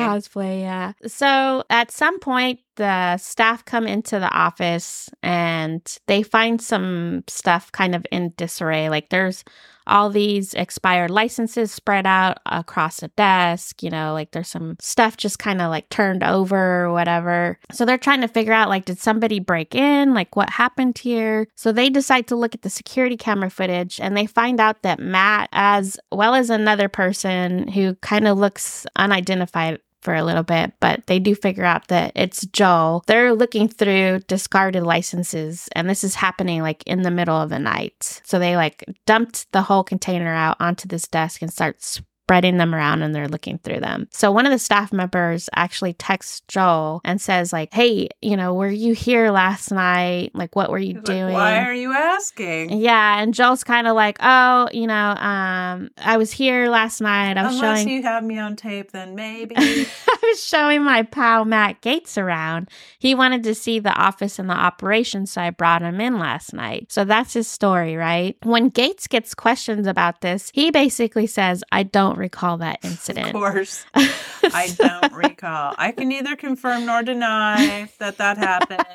[0.00, 0.92] Cosplay, yeah.
[1.06, 7.72] So at some point, the staff come into the office and they find some stuff
[7.72, 8.88] kind of in disarray.
[8.88, 9.44] Like there's
[9.86, 13.82] all these expired licenses spread out across a desk.
[13.82, 17.58] You know, like there's some stuff just kind of like turned over or whatever.
[17.72, 20.14] So they're trying to figure out like, did somebody break in?
[20.14, 21.48] Like, what happened here?
[21.54, 25.00] So they decide to look at the security camera footage and they find out that
[25.00, 30.72] Matt, as well as another person who kind of looks unidentified for a little bit,
[30.78, 33.02] but they do figure out that it's Joel.
[33.08, 37.58] They're looking through discarded licenses, and this is happening like in the middle of the
[37.58, 38.20] night.
[38.24, 41.82] So they like dumped the whole container out onto this desk and start
[42.26, 44.08] spreading them around and they're looking through them.
[44.10, 48.52] So one of the staff members actually texts Joel and says like, "Hey, you know,
[48.52, 50.32] were you here last night?
[50.34, 51.26] Like what were you He's doing?
[51.26, 55.90] Like, Why are you asking?" Yeah, and Joel's kind of like, "Oh, you know, um
[55.98, 57.36] I was here last night.
[57.36, 61.04] I was Unless showing you have me on tape then maybe." I was showing my
[61.04, 62.68] pal Matt Gaetz around.
[62.98, 66.52] He wanted to see the office and the operation, so I brought him in last
[66.52, 66.90] night.
[66.90, 68.36] So that's his story, right?
[68.42, 73.28] When Gaetz gets questions about this, he basically says, "I don't don't recall that incident.
[73.28, 73.84] Of course.
[73.94, 75.74] I don't recall.
[75.78, 78.84] I can neither confirm nor deny that that happened.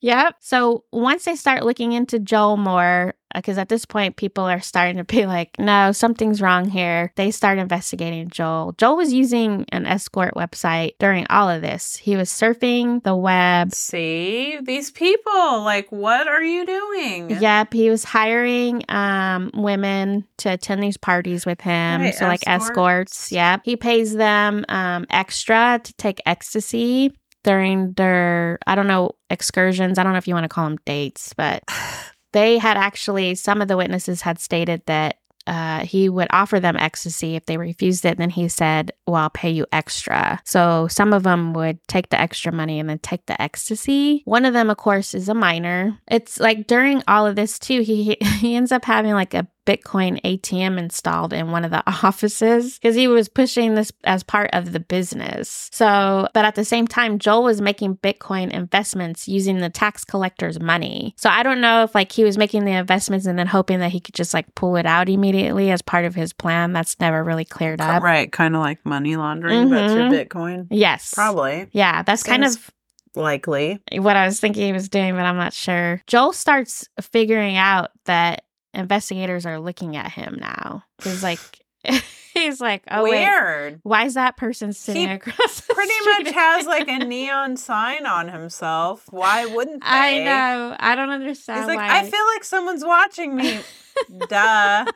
[0.00, 0.38] Yep.
[0.40, 4.60] So once they start looking into Joel more, because uh, at this point people are
[4.60, 7.12] starting to be like, no, something's wrong here.
[7.16, 8.74] They start investigating Joel.
[8.78, 11.96] Joel was using an escort website during all of this.
[11.96, 13.72] He was surfing the web.
[13.72, 17.30] See, these people, like, what are you doing?
[17.30, 22.00] Yep, he was hiring um, women to attend these parties with him.
[22.00, 23.32] Right, so, like escorts.
[23.32, 23.62] Yep.
[23.64, 29.98] He pays them um, extra to take ecstasy during their, I don't know, excursions.
[29.98, 31.62] I don't know if you want to call them dates, but
[32.32, 36.76] they had actually, some of the witnesses had stated that uh, he would offer them
[36.76, 37.34] ecstasy.
[37.34, 40.40] If they refused it, then he said, Well, I'll pay you extra.
[40.44, 44.22] So some of them would take the extra money and then take the ecstasy.
[44.24, 45.98] One of them, of course, is a minor.
[46.08, 50.20] It's like during all of this, too, he, he ends up having like a Bitcoin
[50.22, 54.72] ATM installed in one of the offices because he was pushing this as part of
[54.72, 55.68] the business.
[55.72, 60.58] So, but at the same time, Joel was making Bitcoin investments using the tax collector's
[60.60, 61.14] money.
[61.16, 63.90] So I don't know if like he was making the investments and then hoping that
[63.92, 66.72] he could just like pull it out immediately as part of his plan.
[66.72, 68.02] That's never really cleared up.
[68.02, 68.30] Right.
[68.30, 70.26] Kind of like money laundering, but through Mhm.
[70.28, 70.66] Bitcoin.
[70.70, 71.12] Yes.
[71.14, 71.68] Probably.
[71.72, 72.70] Yeah, that's kind of
[73.14, 73.78] Likely.
[73.92, 76.00] what I was thinking he was doing, but I'm not sure.
[76.06, 78.44] Joel starts figuring out that
[78.74, 80.84] investigators are looking at him now.
[81.02, 81.38] He's like,
[82.34, 83.80] he's like, oh wait, Weird.
[83.82, 85.60] why is that person sitting He across?
[85.62, 86.24] The Pretty street?
[86.24, 89.04] much has like a neon sign on himself.
[89.10, 89.88] Why wouldn't they?
[89.88, 90.76] I know.
[90.78, 91.98] I don't understand He's like, why.
[92.00, 93.60] I feel like someone's watching me.
[94.28, 94.86] Duh.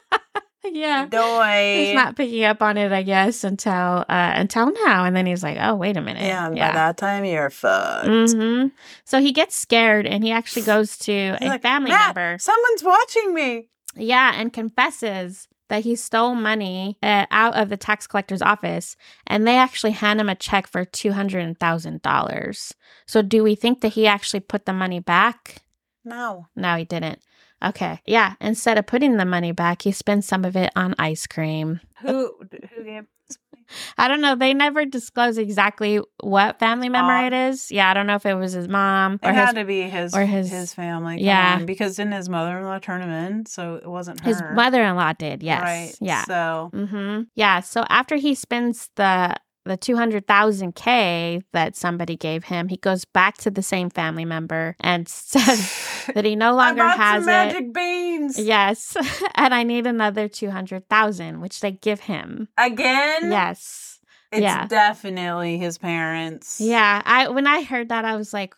[0.72, 1.06] Yeah.
[1.06, 1.84] Doy.
[1.86, 5.04] He's not picking up on it, I guess, until uh until now.
[5.04, 6.22] And then he's like, oh, wait a minute.
[6.22, 8.06] yeah, and by that time you're fucked.
[8.06, 8.66] hmm
[9.04, 12.38] So he gets scared and he actually goes to He's a like, family "Matt, member.
[12.38, 13.68] Someone's watching me.
[13.94, 18.94] Yeah, and confesses that he stole money uh, out of the tax collector's office,
[19.26, 22.72] and they actually hand him a check for two hundred thousand dollars.
[23.06, 25.62] So, do we think that he actually put the money back?
[26.04, 26.46] No.
[26.54, 27.20] No, he didn't.
[27.68, 28.34] Okay, yeah.
[28.40, 31.80] Instead of putting the money back, he spends some of it on ice cream.
[32.02, 32.32] Who
[32.74, 33.04] who gave?
[33.98, 34.36] I don't know.
[34.36, 37.72] They never disclose exactly what family member it is.
[37.72, 39.80] Yeah, I don't know if it was his mom It or had his to be
[39.82, 41.20] his or his- his family.
[41.20, 41.56] Yeah.
[41.56, 43.46] on, because didn't his mother in law turn him in?
[43.46, 44.26] So it wasn't her.
[44.28, 45.42] his mother-in-law did.
[45.42, 45.62] Yes.
[45.62, 45.94] Right.
[46.00, 46.24] Yeah.
[46.26, 47.22] So Mm-hmm.
[47.34, 47.58] Yeah.
[47.60, 49.34] So after he spends the
[49.66, 53.90] the two hundred thousand k that somebody gave him, he goes back to the same
[53.90, 55.72] family member and says
[56.14, 57.26] that he no longer has it.
[57.26, 58.38] magic beans.
[58.38, 58.96] Yes,
[59.34, 62.48] and I need another two hundred thousand, which they give him.
[62.56, 63.30] Again?
[63.30, 63.98] Yes.
[64.32, 64.66] It's yeah.
[64.66, 66.60] definitely his parents.
[66.60, 67.00] Yeah.
[67.04, 68.54] I when I heard that, I was like,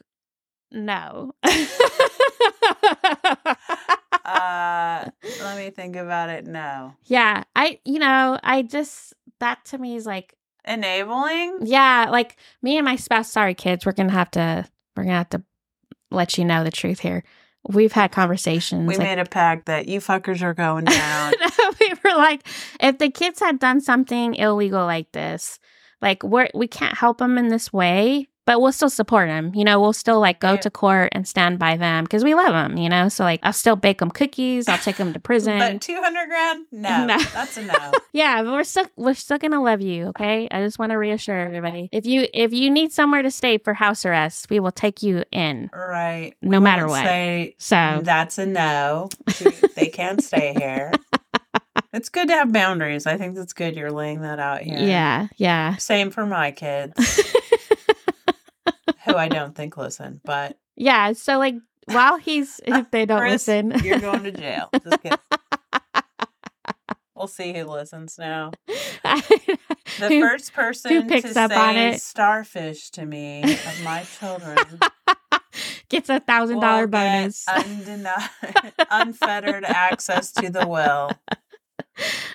[0.73, 1.33] no.
[4.25, 5.09] Uh
[5.41, 6.47] let me think about it.
[6.47, 6.95] No.
[7.05, 7.45] yeah.
[7.55, 10.35] I you know I just that to me is like
[10.69, 11.59] Enabling?
[11.63, 14.67] Yeah, like me and my spouse, sorry kids, we're gonna have to
[14.97, 15.43] we're gonna have to
[16.11, 17.25] let you know the truth here.
[17.69, 18.87] We've had conversations.
[18.87, 21.33] We like- made a pact that you fuckers are going down.
[21.81, 22.47] we were like,
[22.81, 25.59] if the kids had done something illegal like this,
[26.01, 29.53] like we're we can't help them in this way, but we'll still support them.
[29.55, 30.61] You know, we'll still like go Yeah.
[30.61, 32.79] to court and stand by them because we love them.
[32.79, 34.69] You know, so like I'll still bake them cookies.
[34.69, 35.59] I'll take them to prison.
[35.59, 36.67] but 200 grand?
[36.73, 37.05] No.
[37.07, 37.19] No.
[37.35, 37.93] That's a no.
[38.15, 40.49] Yeah, but we're still we're still gonna love you, okay?
[40.51, 41.91] I just want to reassure everybody.
[41.93, 45.25] If you if you need somewhere to stay for house arrest, we will take you
[45.31, 46.33] in, Right.
[46.41, 47.05] no matter what.
[47.05, 49.11] Say So that's a no.
[49.77, 50.91] they can't stay here.
[51.93, 53.07] It's good to have boundaries.
[53.07, 54.79] I think that's good you're laying that out here.
[54.79, 55.77] yeah, yeah.
[55.77, 56.95] Same for my kids,
[59.09, 61.55] who I don't think listen, but Yeah, so like
[61.87, 63.73] while he's if they don't Chris, listen.
[63.85, 64.71] you're going to jail.
[67.17, 68.53] We'll see who listens now.
[69.99, 72.01] The Who- first person picks to up on say it?
[72.03, 74.57] starfish to me of my children
[75.89, 77.45] gets a thousand dollar bonus.
[77.49, 78.31] undeni-
[78.91, 81.11] unfettered access to the will.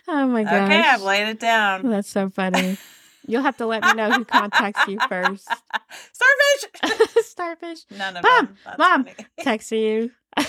[0.09, 0.53] oh my gosh.
[0.69, 1.89] Okay, I've laid it down.
[1.89, 2.77] That's so funny.
[3.25, 5.47] You'll have to let me know who contacts you first.
[6.13, 7.15] Starfish.
[7.25, 8.57] Starfish None of Mom, them.
[8.65, 9.05] That's Mom.
[9.05, 9.15] funny.
[9.41, 10.11] texting you.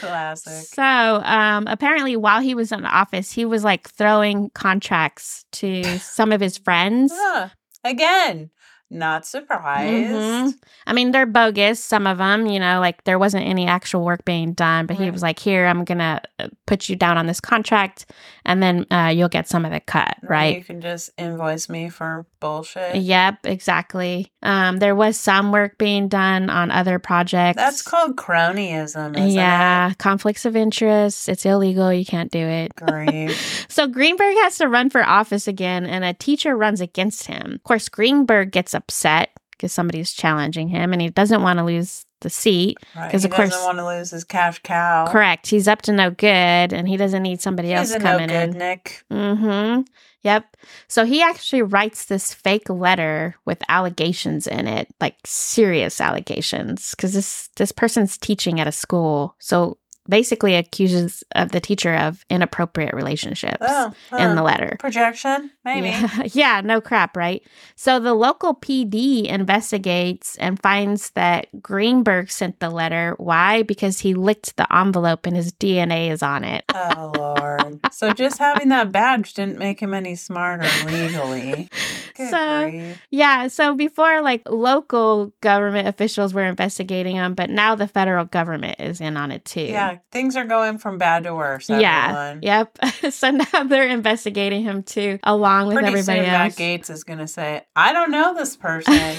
[0.00, 0.66] Classic.
[0.74, 5.82] So, um, apparently, while he was in the office, he was like throwing contracts to
[5.98, 7.12] some of his friends.
[7.14, 7.48] Huh.
[7.84, 8.50] Again,
[8.90, 10.10] not surprised.
[10.10, 10.54] Mhm.
[10.86, 14.24] I mean, they're bogus, some of them, you know, like there wasn't any actual work
[14.24, 16.20] being done, but he was like, Here, I'm going to
[16.66, 18.06] put you down on this contract
[18.44, 20.56] and then uh, you'll get some of it cut, right?
[20.56, 22.96] You can just invoice me for bullshit.
[22.96, 24.32] Yep, exactly.
[24.42, 27.56] Um, there was some work being done on other projects.
[27.56, 31.28] That's called cronyism, isn't yeah, conflicts of interest.
[31.28, 31.92] It's illegal.
[31.92, 32.58] You can't do it.
[32.58, 32.76] it?
[32.76, 33.36] Great.
[33.70, 37.52] So Greenberg has to run for office again, and a teacher runs against him.
[37.54, 42.06] Of course, Greenberg gets upset because somebody's challenging him, and he doesn't want to lose
[42.20, 42.78] the seat.
[42.94, 45.06] because he of course- he doesn't want to lose his cash cow.
[45.06, 45.46] Correct.
[45.48, 48.50] He's up to no good, and he doesn't need somebody else a no coming good
[48.50, 48.58] in.
[48.58, 49.04] Nick.
[49.12, 49.82] Mm-hmm.
[50.22, 50.56] Yep.
[50.88, 57.12] So he actually writes this fake letter with allegations in it, like serious allegations, because
[57.14, 59.36] this this person's teaching at a school.
[59.38, 64.76] So basically accuses of the teacher of inappropriate relationships Oh, in the letter.
[64.78, 65.88] projection, maybe.
[65.88, 67.42] Yeah, yeah, no crap, right?
[67.76, 73.14] So the local PD investigates and finds that Greenberg sent the letter.
[73.18, 73.62] Why?
[73.62, 76.64] Because he licked the envelope and his DNA is on it.
[76.74, 77.80] Oh Lord!
[77.92, 81.68] So just having that badge didn't make him any smarter legally.
[82.18, 82.94] So.
[83.10, 88.80] Yeah, so before like local government officials were investigating him, but now the federal government
[88.80, 89.60] is in on it too.
[89.62, 91.68] yeah, things are going from bad to worse.
[91.68, 92.36] Yeah.
[92.42, 92.78] Yep.
[93.10, 96.58] so now they're investigating him too, along with Pretty everybody soon, else.
[96.58, 98.94] Matt Gaetz is going to say, "I don't know this person.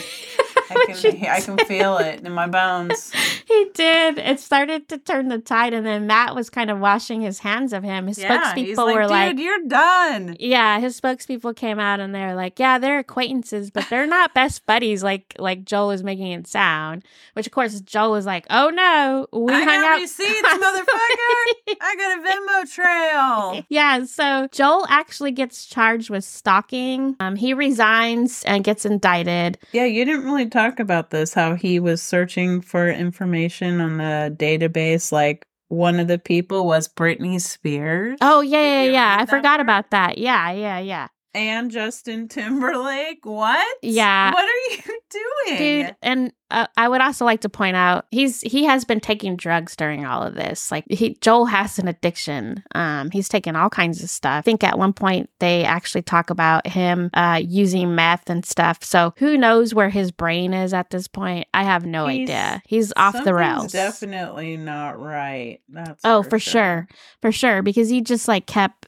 [0.71, 3.11] I can, I can feel it in my bones."
[3.49, 4.19] He did.
[4.19, 7.73] It started to turn the tide, and then Matt was kind of washing his hands
[7.73, 8.05] of him.
[8.05, 12.13] His Yeah, spokespeople like, were "Dude, like, you're done." yeah, his spokespeople came out and
[12.13, 16.31] they're like, yeah, they're acquaintances, but they're not best buddies like like Joel is making
[16.31, 17.03] it sound.
[17.33, 19.99] Which of course Joel was like, oh no, we I hung out.
[19.99, 21.75] receipts, motherfucker.
[21.81, 23.65] I got a Venmo trail.
[23.69, 27.15] Yeah, so Joel actually gets charged with stalking.
[27.19, 29.57] Um, he resigns and gets indicted.
[29.71, 31.33] Yeah, you didn't really talk about this.
[31.33, 35.11] How he was searching for information on the database.
[35.11, 38.17] Like one of the people was Britney Spears.
[38.21, 39.17] Oh yeah, yeah, yeah.
[39.19, 39.61] I forgot part?
[39.61, 40.17] about that.
[40.17, 41.07] Yeah, yeah, yeah.
[41.33, 43.25] And Justin Timberlake.
[43.25, 43.77] What?
[43.81, 44.31] Yeah.
[44.33, 45.57] What are you doing?
[45.57, 49.35] dude and uh, i would also like to point out he's he has been taking
[49.35, 53.69] drugs during all of this like he joel has an addiction um he's taking all
[53.69, 57.95] kinds of stuff i think at one point they actually talk about him uh using
[57.95, 61.85] meth and stuff so who knows where his brain is at this point i have
[61.85, 65.59] no He's- idea he's off the rails Definitely not right.
[65.69, 66.87] That's oh for sure.
[67.21, 68.87] for sure because he just like kept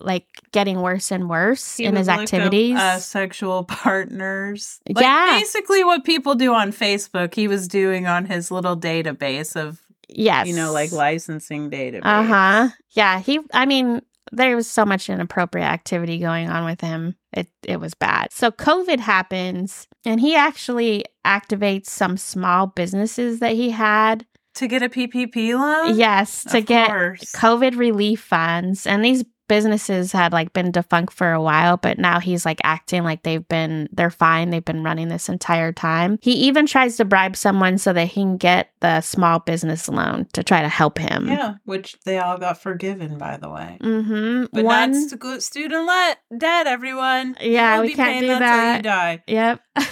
[0.00, 4.80] like getting worse and worse He in his look up, activities uh, sexual partners.
[4.88, 5.38] Like Yeah.
[5.38, 10.46] basically what people do on Facebook, he was doing on his little database of yes
[10.46, 12.02] you know, like licensing database.
[12.04, 12.68] Uh huh.
[12.92, 13.20] Yeah.
[13.20, 13.40] He.
[13.52, 17.16] I mean, there was so much inappropriate activity going on with him.
[17.32, 18.32] It it was bad.
[18.32, 24.26] So COVID happens, and he actually activates some small businesses that he had.
[24.56, 25.96] To get a PPP loan?
[25.98, 27.32] Yes, to Of get course.
[27.32, 32.18] COVID relief funds, and these businesses had like been defunct for a while but now
[32.20, 36.32] he's like acting like they've been they're fine they've been running this entire time he
[36.32, 40.42] even tries to bribe someone so that he can get the small business loan to
[40.42, 43.78] try to help him Yeah, which they all got forgiven, by the way.
[43.80, 47.36] mm-hmm But one not stu- student let debt, everyone.
[47.40, 48.76] Yeah, You'll we can't do that.
[48.76, 49.22] you die.
[49.26, 49.60] Yep.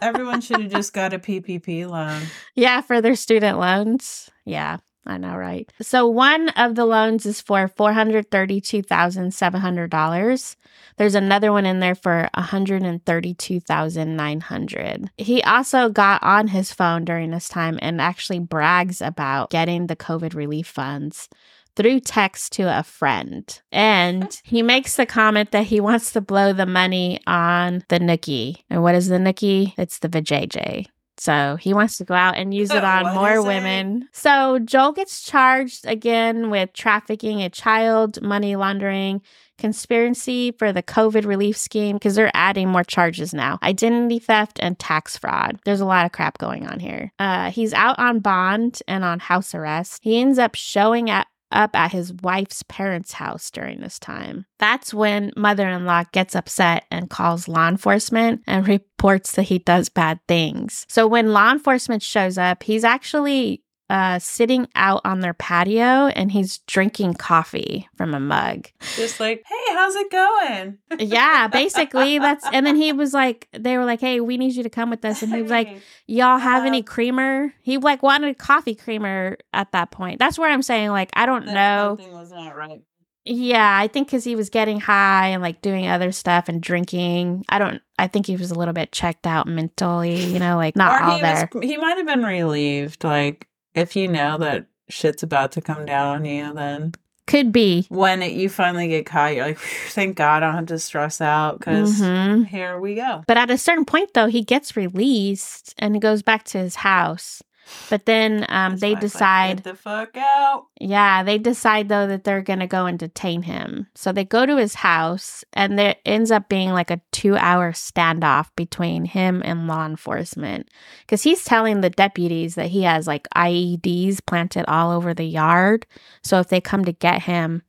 [0.00, 2.22] Everyone should have just got a PPP loan.
[2.54, 4.30] yeah, for their student loans.
[4.44, 4.76] Yeah,
[5.06, 5.72] I know, right?
[5.80, 10.56] So one of the loans is for four hundred thirty-two thousand seven hundred dollars.
[10.98, 15.10] There's another one in there for one hundred and thirty-two thousand nine hundred.
[15.16, 19.96] He also got on his phone during this time and actually brags about getting the
[19.96, 21.28] COVID relief funds
[21.74, 23.62] through text to a friend.
[23.70, 28.56] And he makes the comment that he wants to blow the money on the nookie.
[28.68, 29.74] And what is the nookie?
[29.78, 30.86] It's the vajayjay.
[31.20, 34.08] So he wants to go out and use it on What more women.
[34.12, 39.22] So Joel gets charged again with trafficking a child, money laundering,
[39.58, 44.78] conspiracy for the COVID relief scheme because they're adding more charges now identity theft and
[44.78, 45.58] tax fraud.
[45.64, 47.12] There's a lot of crap going on here.
[47.18, 50.00] Uh, he's out on bond and on house arrest.
[50.02, 54.46] He ends up showing at up at his wife's parents' house during this time.
[54.58, 59.58] That's when mother in law gets upset and calls law enforcement and reports that he
[59.58, 60.86] does bad things.
[60.88, 66.30] So when law enforcement shows up, he's actually uh, sitting out on their patio and
[66.32, 68.68] he's drinking coffee from a mug.
[68.96, 70.78] Just like, hey, how's it going?
[70.98, 74.62] Yeah, basically that's and then he was like they were like, "Hey, we need you
[74.62, 75.68] to come with us." And he was like,
[76.06, 80.18] "Y'all have any Uh, creamer?" He like wanted coffee creamer at that point.
[80.18, 81.96] That's where I'm saying like I don't know.
[81.98, 82.82] Something was not right.
[83.24, 87.44] Yeah, I think cuz he was getting high and like doing other stuff and drinking.
[87.48, 90.76] I don't I think he was a little bit checked out mentally, you know, like
[90.76, 91.48] not or all he there.
[91.52, 93.04] was, he might have been relieved.
[93.04, 93.46] Like,
[93.78, 96.92] if you know that shit's about to come down on you, then
[97.26, 97.86] Could be.
[97.90, 99.58] when it, you finally get caught, you're like,
[99.90, 102.46] thank God I don't have to stress out because Mhm.
[102.46, 103.22] here we go.
[103.26, 106.76] But at a certain point, though, he gets released and he goes back to his
[106.76, 107.42] house.
[107.90, 110.66] But then um, they like, decide, get the fuck out.
[110.80, 113.86] yeah, they decide though that they're going to go and detain him.
[113.94, 117.72] So they go to his house and there ends up being like a two hour
[117.72, 120.68] standoff between him and law enforcement.
[121.00, 125.86] Because he's telling the deputies that he has like IEDs planted all over the yard.
[126.22, 127.62] So if they come to get him,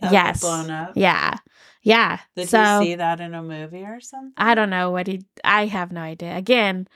[0.00, 0.40] They'll yes.
[0.40, 0.92] blown up.
[0.96, 1.36] Yeah.
[1.82, 2.18] Yeah.
[2.36, 4.32] Did so you see that in a movie or something?
[4.36, 5.24] I don't know what he.
[5.44, 6.36] I have no idea.
[6.36, 6.88] Again,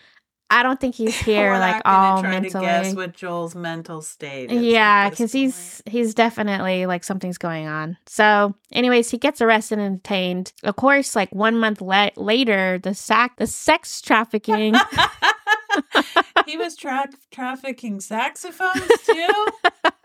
[0.54, 2.50] I don't think he's here We're like all try mentally.
[2.52, 4.52] To guess what Joel's mental state.
[4.52, 7.96] is Yeah, because he's he's definitely like something's going on.
[8.06, 10.52] So, anyways, he gets arrested and detained.
[10.62, 14.76] Of course, like one month la- later, the sack the sex trafficking.
[16.46, 19.46] he was tra- trafficking saxophones too.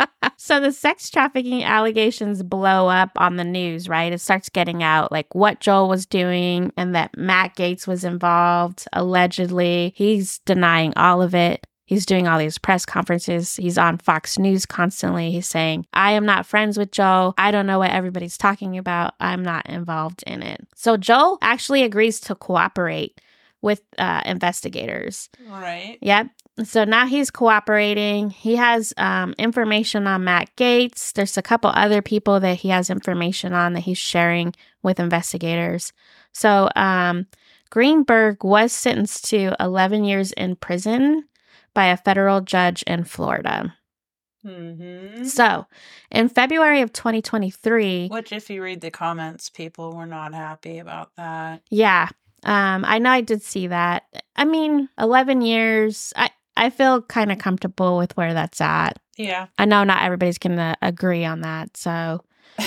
[0.42, 4.14] so the sex trafficking allegations blow up on the news, right?
[4.14, 8.88] It starts getting out like what Joel was doing and that Matt Gaetz was involved
[8.94, 9.92] allegedly.
[9.98, 11.68] He's denying all of it.
[11.84, 13.58] He's doing all these press conferences.
[13.58, 15.30] He's on Fox News constantly.
[15.30, 17.34] He's saying, I am not friends with Joel.
[17.38, 19.16] I don't know what everybody's talking about.
[19.20, 20.66] I'm not involved in it.
[20.74, 23.20] So Joel actually agrees to cooperate
[23.62, 25.30] with uh, investigators.
[25.50, 25.98] right.
[26.02, 26.28] Yep.
[26.64, 28.30] So now he's cooperating.
[28.30, 31.14] He has um, information on Matt Gaetz.
[31.14, 34.54] There's a couple other people that he has information on that he's sharing
[34.84, 35.94] with investigators.
[36.34, 37.28] So um,
[37.70, 41.26] Greenberg was sentenced to 11 years in prison
[41.74, 43.76] by a federal judge in Florida.
[44.46, 45.26] Mm-hmm.
[45.26, 45.66] So
[46.12, 51.16] in February of 2023, Which, if you read the comments, people were not happy about
[51.18, 51.62] that.
[51.70, 52.10] Yeah.
[52.44, 54.04] Um, I know I did see that.
[54.36, 56.30] I mean, 11 years, I,
[56.60, 59.00] I feel kind of comfortable with where that's at.
[59.18, 59.48] Yeah.
[59.58, 61.76] I know not everybody's going to agree on that.
[61.78, 62.24] So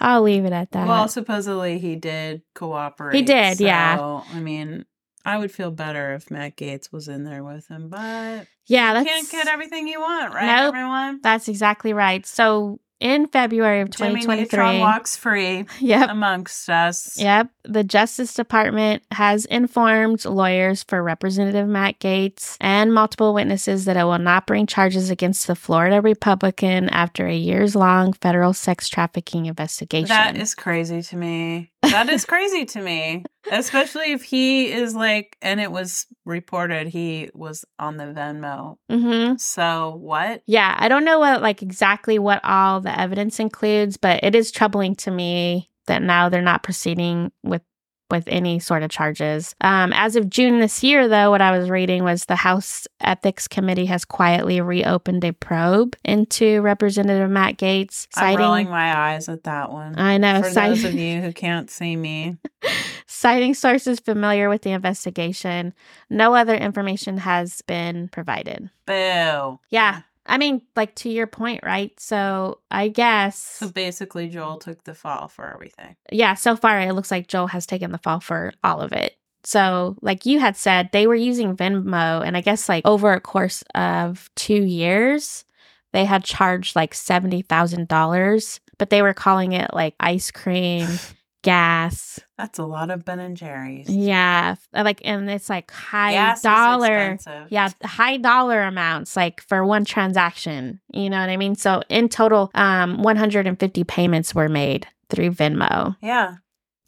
[0.00, 0.86] I'll leave it at that.
[0.86, 3.16] well, supposedly he did cooperate.
[3.16, 4.20] He did, yeah.
[4.32, 4.84] I mean,
[5.24, 9.04] I would feel better if Matt Gaetz was in there with him, but yeah, you
[9.04, 10.74] can't get everything you want, right, Nope.
[10.74, 11.20] everyone?
[11.22, 12.26] that's exactly right.
[12.26, 14.22] So in February of 2023.
[14.22, 16.08] Jimmy Neutron walks free yep.
[16.10, 17.18] amongst us.
[17.18, 17.50] Yep.
[17.64, 24.04] The Justice Department has informed lawyers for Representative Matt Gaetz and multiple witnesses that it
[24.04, 29.46] will not bring charges against the Florida Republican after a years long federal sex trafficking
[29.46, 30.08] investigation.
[30.08, 31.72] That is crazy to me.
[31.90, 33.24] That is crazy to me.
[33.50, 38.76] Especially if he is like, and it was reported he was on the Venmo.
[38.90, 40.42] hmm So what?
[40.46, 44.50] Yeah, I don't know what like exactly what all the evidence includes, but it is
[44.50, 47.62] troubling to me that now they're not proceeding with
[48.10, 49.54] with any sort of charges.
[49.60, 53.48] Um, as of June this year, though, what I was reading was the House Ethics
[53.48, 58.38] Committee has quietly reopened a probe into Representative Matt Gaetz, I'm citing.
[58.38, 59.98] rolling my eyes at that one.
[59.98, 62.36] I know, For those of you who can't see me,
[63.06, 65.74] citing sources familiar with the investigation.
[66.10, 68.70] No other information has been provided.
[68.86, 69.58] boo.
[69.70, 71.98] Yeah, I mean, like to your point, right?
[71.98, 73.38] So I guess.
[73.38, 75.96] So basically, Joel took the fall for everything.
[76.10, 79.16] yeah, so far it looks like Joel has taken the fall for all of it.
[79.44, 83.20] So, like you had said, they were using Venmo, and I guess like over a
[83.20, 85.44] course of two years,
[85.92, 90.88] they had charged like seventy thousand dollars, but they were calling it like ice cream,
[91.46, 93.88] gas, That's a lot of Ben and Jerry's.
[93.88, 97.52] yeah, like, and it's like high Gas dollar, expensive.
[97.52, 100.80] yeah, high dollar amounts like for one transaction.
[100.92, 101.54] You know what I mean?
[101.54, 105.96] So in total, um, one hundred and fifty payments were made through Venmo.
[106.02, 106.34] Yeah.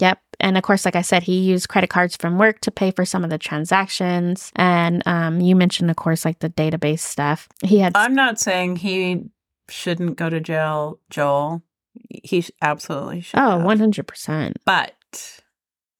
[0.00, 0.18] Yep.
[0.40, 3.04] And of course, like I said, he used credit cards from work to pay for
[3.04, 4.52] some of the transactions.
[4.56, 7.48] And um, you mentioned, of course, like the database stuff.
[7.64, 7.96] He had.
[7.96, 9.24] I'm not saying he
[9.68, 11.62] shouldn't go to jail, Joel.
[12.08, 13.38] He sh- absolutely should.
[13.38, 13.78] oh, have.
[13.78, 14.54] 100%.
[14.64, 15.40] But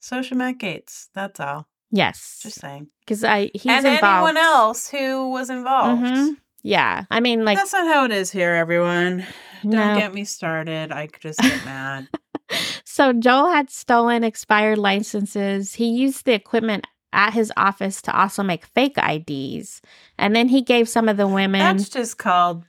[0.00, 1.08] so should Matt Gaetz.
[1.14, 1.66] That's all.
[1.90, 2.40] Yes.
[2.42, 2.88] Just saying.
[3.00, 4.04] Because I he's and involved.
[4.28, 6.02] anyone else who was involved.
[6.02, 6.36] Mhm.
[6.62, 7.04] Yeah.
[7.10, 9.24] I mean, like, That's not how it is here, everyone.
[9.62, 9.96] Don't No.
[9.96, 10.92] get me started.
[10.92, 12.08] I could just get mad.
[12.84, 15.74] so Joel had stolen expired licenses.
[15.74, 19.80] He used the equipment at his office to also make fake IDs.
[20.18, 21.60] And then he gave some of the women.
[21.60, 22.64] That's just called,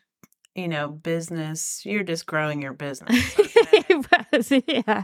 [0.55, 1.85] you know, business.
[1.85, 3.37] You're just growing your business.
[3.39, 3.83] okay?
[3.87, 3.95] he
[4.33, 5.03] was, yeah.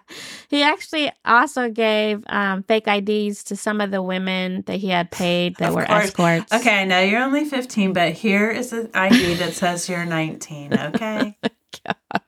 [0.50, 5.12] He actually also gave um, fake IDs to some of the women that he had
[5.12, 6.06] paid that Of were course.
[6.06, 6.52] escorts.
[6.54, 10.74] okay, I know you're only 15, but here is an ID that says you're 19.
[10.74, 11.38] Okay.
[11.86, 12.22] God.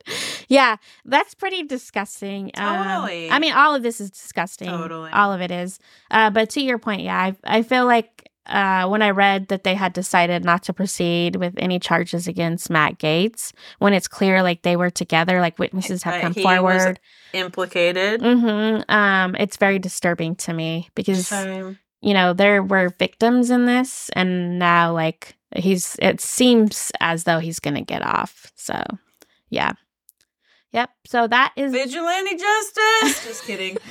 [0.49, 2.51] Yeah, that's pretty disgusting.
[2.57, 3.31] Um, Totally.
[3.31, 4.67] I mean, all of this is disgusting.
[4.67, 5.09] Totally.
[5.11, 5.79] All of it is.
[6.11, 9.63] Uh, but to your point, yeah, I, I feel like uh, when I read that
[9.63, 14.41] they had decided not to proceed with any charges against Matt Gaetz, when it's clear
[14.43, 16.99] like they were together, like witnesses have come forward.
[17.33, 18.21] Implicated.
[18.21, 21.77] hmm Um, it's very disturbing to me because Same.
[22.01, 25.95] you know there were victims in this, and now like he's.
[25.99, 28.51] It seems as though he's gonna get off.
[28.55, 28.81] So,
[29.49, 29.73] yeah,
[30.71, 30.89] yep.
[31.05, 33.25] So that is Vigilante justice.
[33.25, 33.77] Just kidding.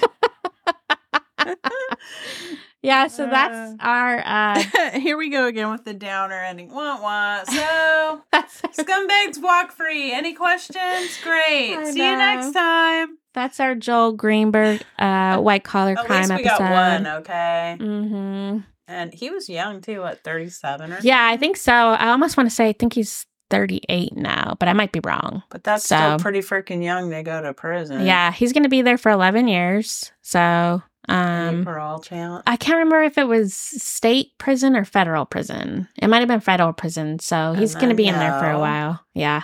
[2.87, 3.07] yeah.
[3.09, 3.77] So that's Uh.
[3.81, 4.23] our.
[4.25, 6.73] uh Here we go again with the downer ending.
[6.73, 7.43] Wah wah.
[7.45, 10.13] So that's scumbags walk free.
[10.13, 11.19] Any questions?
[11.23, 11.77] Great.
[11.77, 13.19] I See you next time.
[13.35, 16.59] That's our Joel Greenberg uh, white collar crime least we episode.
[16.59, 16.71] got
[17.03, 17.77] one, okay?
[17.79, 18.59] Mm-hmm.
[18.89, 21.73] And he was young too, what, 37 or Yeah, I think so.
[21.73, 25.43] I almost want to say I think he's 38 now, but I might be wrong.
[25.51, 28.07] But that's So- still pretty freaking young to go to prison.
[28.07, 30.13] Yeah, he's going to be there for 11 years.
[30.23, 32.43] So, um, parole challenge.
[32.47, 35.89] I can't remember if it was state prison or federal prison.
[35.97, 37.19] It might have been federal prison.
[37.19, 39.05] So he's going to be in there for a while.
[39.15, 39.43] Yeah.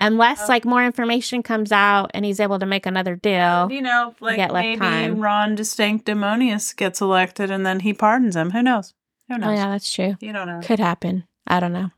[0.00, 0.46] Unless Oh.
[0.48, 3.68] like more information comes out and he's able to make another deal.
[3.70, 5.20] You know, like maybe time.
[5.20, 8.50] Ron DeSanctimonious gets elected and then he pardons him.
[8.52, 8.94] Who knows?
[9.28, 9.48] Who knows?
[9.48, 10.16] Oh, yeah, that's true.
[10.20, 10.60] You don't know.
[10.62, 11.24] Could happen.
[11.46, 11.90] I don't know.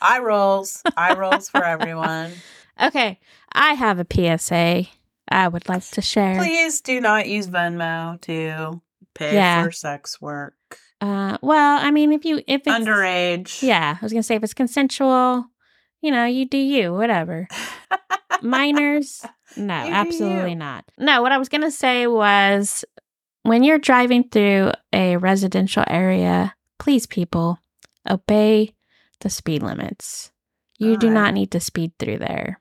[0.00, 0.82] Eye rolls.
[0.96, 2.32] Eye rolls for everyone.
[2.82, 3.18] Okay.
[3.52, 4.06] I have a
[4.38, 4.86] PSA
[5.28, 6.36] I would like to share.
[6.36, 8.80] Please do not use Venmo to
[9.14, 9.64] pay Yeah.
[9.64, 10.54] for sex work.
[11.00, 13.62] Uh, well, I mean, if you, if it's Underage.
[13.62, 15.46] Yeah, I was gonna say if it's consensual,
[16.00, 17.46] you know, you do you, whatever.
[18.42, 19.24] Minors,
[19.56, 20.84] no, You absolutely not.
[20.98, 22.84] No, what I was gonna say was
[23.42, 27.58] when you're driving through a residential area, please, people,
[28.08, 28.74] obey
[29.20, 30.30] the speed limits.
[30.78, 31.22] You do Alright.
[31.24, 32.60] not need to speed through there.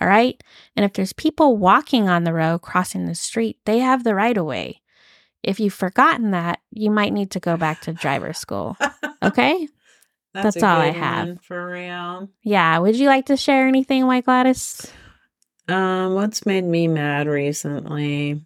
[0.00, 0.42] All right.
[0.76, 4.36] And if there's people walking on the road crossing the street, they have the right
[4.36, 4.80] of way.
[5.42, 8.76] If you've forgotten that, you might need to go back to driver school.
[9.22, 9.68] Okay.
[10.34, 11.42] That's, That's all I have.
[11.42, 12.28] for real.
[12.42, 12.78] Yeah.
[12.78, 14.92] Would you like to share anything, White Gladys?
[15.66, 18.44] Um, what's made me mad recently?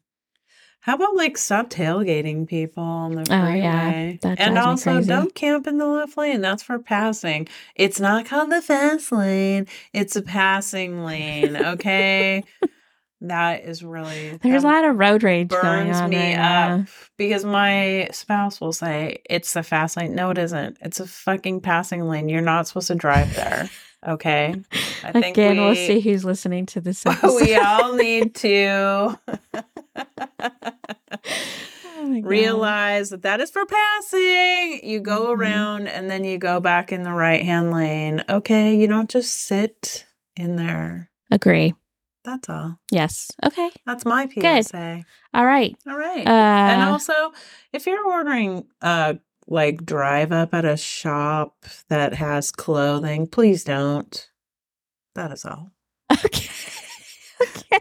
[0.83, 3.41] How about like stop tailgating people on the freeway?
[3.41, 4.13] Oh, yeah.
[4.23, 6.41] That and also don't camp in the left lane.
[6.41, 7.47] That's for passing.
[7.77, 9.69] It's not called the fast lane.
[9.93, 11.57] It's a passing lane.
[11.57, 12.43] Okay.
[13.21, 16.79] that is really There's a lot of road rage going burns on me right up
[16.81, 16.87] now.
[17.17, 20.17] because my spouse will say it's the fast lane.
[20.17, 20.79] No, it isn't.
[20.81, 22.29] It's a fucking passing lane.
[22.29, 23.71] You're not supposed to drive there.
[24.07, 24.55] Okay.
[25.05, 27.37] I think Again, we, will see who's listening to this episode.
[27.41, 29.19] we all need to
[32.05, 34.81] Oh realize that that is for passing.
[34.83, 35.39] You go Mhm.
[35.39, 38.25] around and then you go back in the right hand lane.
[38.29, 40.05] Okay, you don't just sit
[40.37, 41.11] in there.
[41.31, 41.75] Agree.
[42.25, 42.79] That's all.
[42.91, 43.31] Yes.
[43.45, 43.71] Okay.
[43.87, 44.65] That's my Good.
[44.67, 45.05] PSA.
[45.35, 45.77] All right.
[45.89, 46.27] All right.
[46.27, 47.33] Uh, and also,
[47.73, 49.15] if you're ordering uh
[49.53, 54.29] like drive up at a shop that has clothing, please don't.
[55.15, 55.71] That is all.
[56.11, 56.49] okay.
[57.43, 57.79] okay.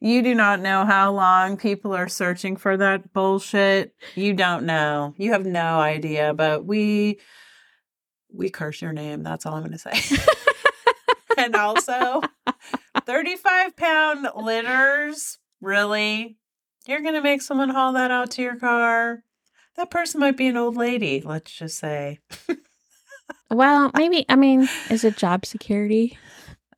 [0.00, 3.94] You do not know how long people are searching for that bullshit.
[4.16, 5.14] You don't know.
[5.16, 7.20] You have no idea, but we
[8.34, 9.22] we curse your name.
[9.22, 10.16] That's all I'm going to say.
[11.38, 12.22] and also
[13.06, 16.38] 35 pound litters, really?
[16.86, 19.22] You're going to make someone haul that out to your car?
[19.76, 22.18] That person might be an old lady, let's just say.
[23.50, 24.24] Well, maybe.
[24.28, 26.18] I mean, is it job security?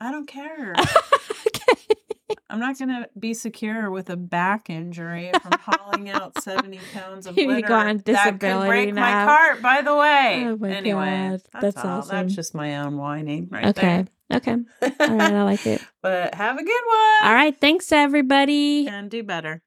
[0.00, 0.74] I don't care.
[1.46, 2.36] okay.
[2.50, 7.26] I'm not going to be secure with a back injury from hauling out 70 pounds
[7.26, 7.66] of You litter.
[7.68, 8.04] go on that could
[8.38, 10.44] disability break my cart, by the way.
[10.46, 12.16] Oh my anyway, God, that's, that's awesome.
[12.16, 14.04] That's just my own whining right Okay.
[14.32, 14.56] Okay.
[14.80, 14.92] there.
[15.00, 15.32] All right.
[15.34, 15.80] I like it.
[16.02, 17.28] but have a good one.
[17.28, 17.56] All right.
[17.60, 18.86] Thanks, everybody.
[18.88, 19.62] And do better.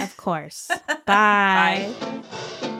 [0.00, 0.68] Of course.
[1.06, 1.94] Bye.
[2.00, 2.74] Bye.